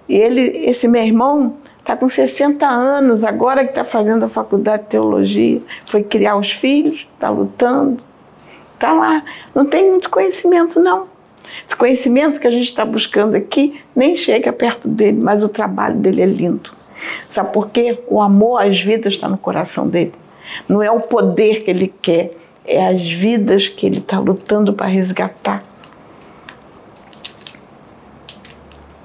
[0.09, 4.85] e ele, esse meu irmão está com 60 anos, agora que está fazendo a faculdade
[4.85, 8.03] de teologia, foi criar os filhos, está lutando,
[8.75, 9.25] está lá.
[9.55, 11.07] Não tem muito conhecimento, não.
[11.67, 15.97] Esse conhecimento que a gente está buscando aqui nem chega perto dele, mas o trabalho
[15.97, 16.73] dele é lindo.
[17.29, 17.99] Sabe por quê?
[18.09, 20.15] O amor às vidas está no coração dele.
[20.69, 22.31] Não é o poder que ele quer,
[22.65, 25.63] é as vidas que ele está lutando para resgatar.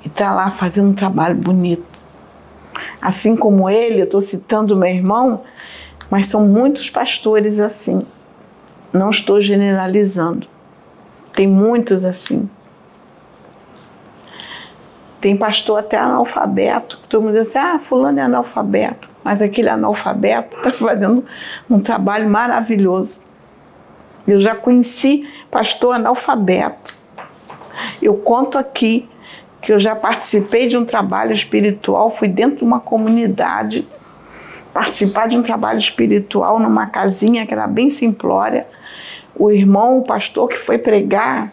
[0.03, 1.85] E está lá fazendo um trabalho bonito.
[3.01, 5.43] Assim como ele, eu estou citando meu irmão,
[6.09, 8.01] mas são muitos pastores assim.
[8.93, 10.47] Não estou generalizando.
[11.33, 12.49] Tem muitos assim.
[15.19, 19.09] Tem pastor até analfabeto, todo mundo diz assim, ah, fulano é analfabeto.
[19.23, 21.25] Mas aquele analfabeto está fazendo
[21.69, 23.26] um trabalho maravilhoso.
[24.27, 26.93] Eu já conheci pastor analfabeto.
[28.01, 29.07] Eu conto aqui
[29.61, 33.87] que eu já participei de um trabalho espiritual, fui dentro de uma comunidade,
[34.73, 38.67] participar de um trabalho espiritual numa casinha que era bem simplória.
[39.35, 41.51] O irmão, o pastor que foi pregar,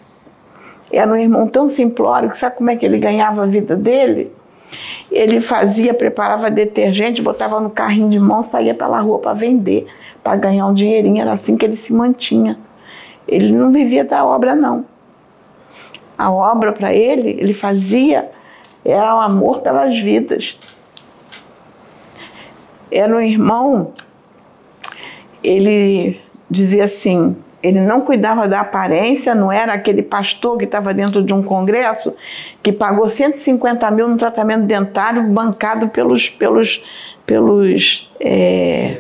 [0.92, 4.32] era um irmão tão simplório que sabe como é que ele ganhava a vida dele?
[5.10, 9.86] Ele fazia, preparava detergente, botava no carrinho de mão, saía pela rua para vender,
[10.24, 11.20] para ganhar um dinheirinho.
[11.20, 12.58] Era assim que ele se mantinha.
[13.28, 14.84] Ele não vivia da obra, não.
[16.16, 18.30] A obra para ele, ele fazia,
[18.84, 20.58] era o amor pelas vidas.
[22.90, 23.92] Era um irmão,
[25.42, 31.22] ele dizia assim: ele não cuidava da aparência, não era aquele pastor que estava dentro
[31.22, 32.14] de um congresso
[32.62, 36.84] que pagou 150 mil no tratamento dentário bancado pelos, pelos,
[37.26, 38.98] pelos é,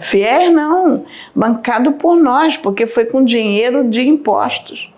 [0.00, 4.92] fiéis, não, bancado por nós, porque foi com dinheiro de impostos.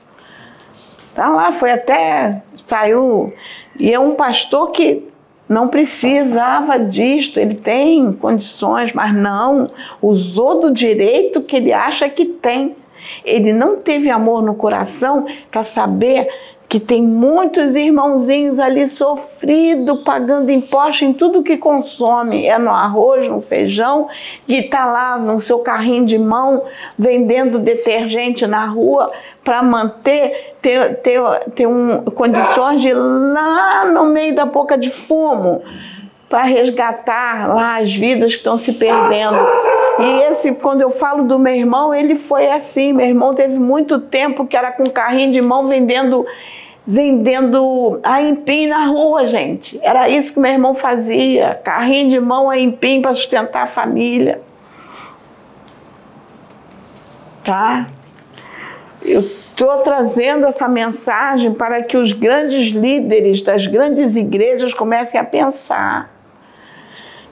[1.14, 3.32] Tá lá, foi até, saiu,
[3.78, 5.08] e é um pastor que
[5.48, 9.68] não precisava disto, ele tem condições, mas não,
[10.00, 12.76] usou do direito que ele acha que tem.
[13.24, 16.28] Ele não teve amor no coração para saber
[16.70, 23.26] que tem muitos irmãozinhos ali sofrido, pagando imposto em tudo que consome, é no arroz,
[23.26, 24.06] no feijão,
[24.46, 26.62] que está lá no seu carrinho de mão
[26.96, 29.10] vendendo detergente na rua
[29.42, 31.20] para manter, ter, ter,
[31.56, 35.62] ter um, condições de ir lá no meio da boca de fumo
[36.28, 39.40] para resgatar lá as vidas que estão se perdendo.
[40.00, 42.92] E esse, quando eu falo do meu irmão, ele foi assim.
[42.92, 46.26] Meu irmão teve muito tempo que era com carrinho de mão vendendo
[46.86, 49.78] vendendo a empim na rua, gente.
[49.82, 54.40] Era isso que meu irmão fazia, carrinho de mão a empim para sustentar a família.
[57.44, 57.86] Tá?
[59.02, 65.24] Eu estou trazendo essa mensagem para que os grandes líderes das grandes igrejas comecem a
[65.24, 66.10] pensar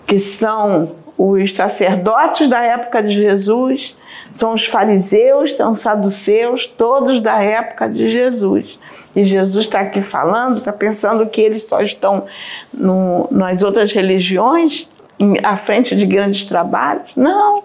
[0.07, 3.97] que são os sacerdotes da época de Jesus,
[4.33, 8.79] são os fariseus, são os saduceus, todos da época de Jesus.
[9.17, 12.25] E Jesus está aqui falando, está pensando que eles só estão
[12.73, 14.89] no, nas outras religiões,
[15.43, 17.11] à frente de grandes trabalhos?
[17.17, 17.65] Não,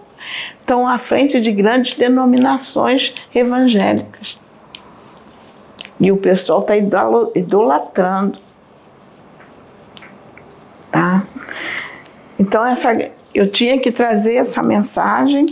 [0.58, 4.38] estão à frente de grandes denominações evangélicas.
[6.00, 8.38] E o pessoal está idolatrando.
[10.90, 11.22] Tá?
[12.38, 12.88] Então, essa,
[13.34, 15.46] eu tinha que trazer essa mensagem.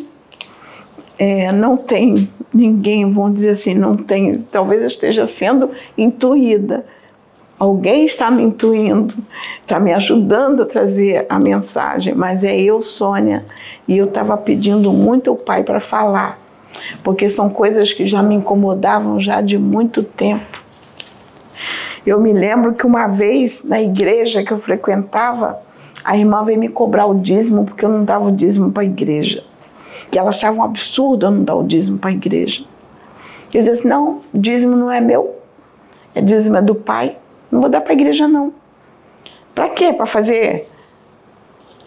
[1.18, 6.84] É, não tem ninguém, vamos dizer assim, não tem, talvez eu esteja sendo intuída.
[7.58, 9.14] Alguém está me intuindo,
[9.60, 13.46] está me ajudando a trazer a mensagem, mas é eu, Sônia,
[13.86, 16.40] e eu estava pedindo muito ao Pai para falar,
[17.04, 20.60] porque são coisas que já me incomodavam já de muito tempo.
[22.04, 25.60] Eu me lembro que uma vez na igreja que eu frequentava,
[26.04, 28.86] a irmã veio me cobrar o dízimo porque eu não dava o dízimo para a
[28.86, 29.44] igreja.
[30.12, 32.64] E ela achava um absurdo eu não dar o dízimo para a igreja.
[33.52, 35.36] Eu disse: não, o dízimo não é meu,
[36.14, 37.16] é dízimo é do pai,
[37.50, 38.52] não vou dar para a igreja não.
[39.54, 39.92] Para quê?
[39.92, 40.68] Para fazer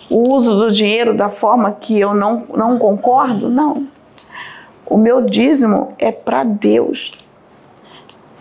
[0.09, 3.49] o uso do dinheiro da forma que eu não, não concordo?
[3.49, 3.87] Não.
[4.85, 7.11] O meu dízimo é para Deus.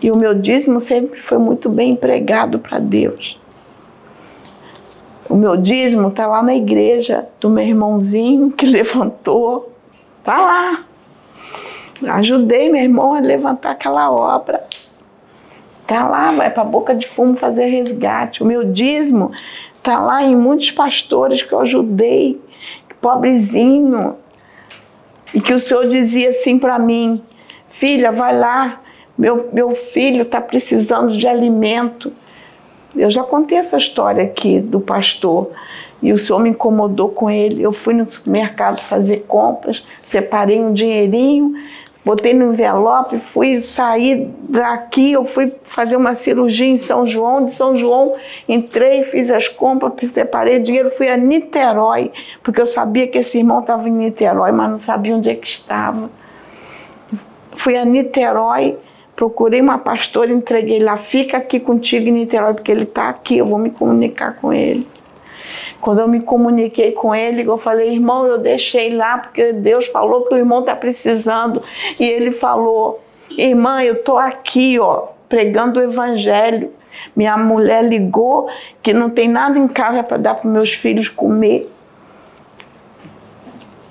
[0.01, 3.39] E o meu dízimo sempre foi muito bem empregado para Deus.
[5.29, 9.73] O meu dízimo está lá na igreja do meu irmãozinho que levantou.
[10.19, 10.83] Está lá.
[12.07, 14.63] Ajudei meu irmão a levantar aquela obra.
[15.81, 18.41] Está lá, vai para a boca de fumo fazer resgate.
[18.41, 19.31] O meu dízimo
[19.77, 22.41] está lá em muitos pastores que eu ajudei,
[22.99, 24.15] pobrezinho.
[25.33, 27.21] E que o Senhor dizia assim para mim:
[27.69, 28.81] Filha, vai lá,
[29.17, 32.11] meu, meu filho está precisando de alimento.
[32.95, 35.49] Eu já contei essa história aqui do pastor
[36.01, 37.61] e o senhor me incomodou com ele.
[37.61, 41.53] Eu fui no supermercado fazer compras, separei um dinheirinho,
[42.05, 47.51] botei no envelope, fui sair daqui, eu fui fazer uma cirurgia em São João, de
[47.51, 48.13] São João,
[48.47, 52.11] entrei, fiz as compras, separei dinheiro, fui a Niterói,
[52.43, 55.47] porque eu sabia que esse irmão estava em Niterói, mas não sabia onde é que
[55.47, 56.09] estava.
[57.55, 58.77] Fui a Niterói,
[59.15, 63.45] procurei uma pastora, entreguei lá, fica aqui contigo em Niterói, porque ele está aqui, eu
[63.45, 64.87] vou me comunicar com ele.
[65.79, 70.25] Quando eu me comuniquei com ele, eu falei, irmão, eu deixei lá porque Deus falou
[70.25, 71.61] que o irmão está precisando.
[71.99, 72.99] E ele falou,
[73.37, 76.71] irmã, eu estou aqui, ó, pregando o evangelho.
[77.15, 78.49] Minha mulher ligou
[78.81, 81.71] que não tem nada em casa para dar para meus filhos comer.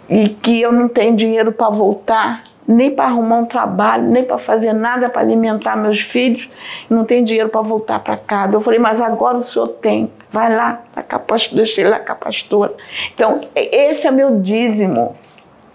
[0.08, 4.38] E que eu não tenho dinheiro para voltar nem para arrumar um trabalho, nem para
[4.38, 6.50] fazer nada para alimentar meus filhos,
[6.88, 8.56] não tem dinheiro para voltar para casa.
[8.56, 12.14] Eu falei, mas agora o senhor tem, vai lá, tá pastora, deixei lá com a
[12.14, 12.74] pastora.
[13.14, 15.16] Então, esse é meu dízimo.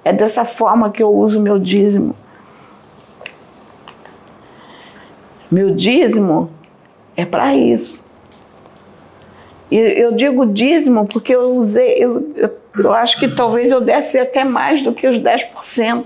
[0.04, 2.16] É dessa forma que eu uso meu dízimo.
[5.52, 6.50] Meu dízimo
[7.16, 8.04] é para isso.
[9.70, 12.34] E eu digo dízimo porque eu usei, eu,
[12.76, 16.06] eu acho que talvez eu desse até mais do que os 10%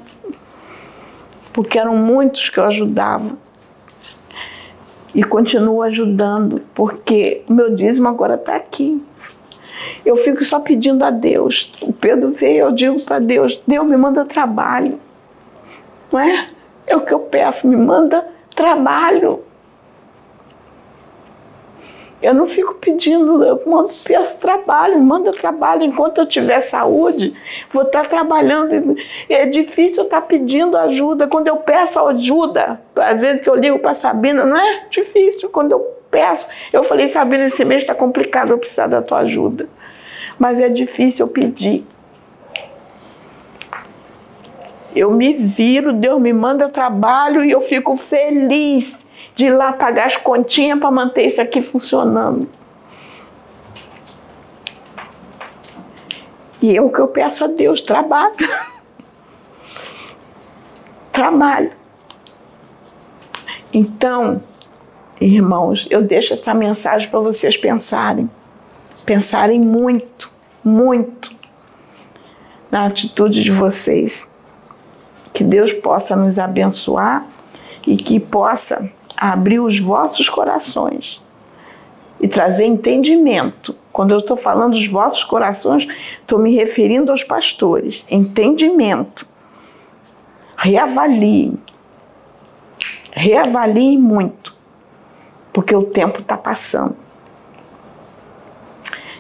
[1.54, 3.38] porque eram muitos que eu ajudava.
[5.16, 9.01] E continuo ajudando, porque o meu dízimo agora está aqui.
[10.04, 11.72] Eu fico só pedindo a Deus.
[11.82, 14.99] O Pedro veio, eu digo para Deus: Deus me manda trabalho.
[16.12, 16.49] Não é?
[16.88, 19.41] É o que eu peço, me manda trabalho.
[22.24, 25.84] Eu não fico pedindo, eu mando, peço trabalho, manda trabalho.
[25.84, 27.34] Enquanto eu tiver saúde,
[27.70, 28.96] vou estar trabalhando.
[29.28, 31.28] É difícil estar pedindo ajuda.
[31.28, 35.50] Quando eu peço ajuda, às vezes que eu ligo para Sabina, não é difícil.
[35.50, 39.68] Quando eu peço, eu falei, Sabina, esse mês está complicado, eu preciso da tua ajuda.
[40.40, 41.86] Mas é difícil eu pedir.
[44.96, 50.06] Eu me viro, Deus me manda trabalho e eu fico feliz de ir lá pagar
[50.06, 52.48] as continhas para manter isso aqui funcionando.
[56.62, 58.36] E é o que eu peço a Deus, trabalho.
[61.12, 61.72] trabalho.
[63.74, 64.41] Então,
[65.20, 68.30] irmãos, eu deixo essa mensagem para vocês pensarem.
[69.06, 70.32] Pensarem muito,
[70.64, 71.36] muito
[72.72, 74.32] na atitude de vocês.
[75.34, 77.28] Que Deus possa nos abençoar
[77.86, 81.22] e que possa abrir os vossos corações
[82.24, 83.76] e trazer entendimento.
[83.92, 85.86] Quando eu estou falando dos vossos corações,
[86.22, 88.06] estou me referindo aos pastores.
[88.10, 89.28] Entendimento.
[90.56, 91.58] Reavaliem.
[93.12, 94.56] Reavaliem muito,
[95.52, 96.96] porque o tempo está passando.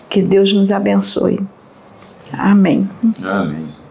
[0.09, 1.39] Que Deus nos abençoe.
[2.31, 2.89] Amém.
[3.23, 3.82] Amém.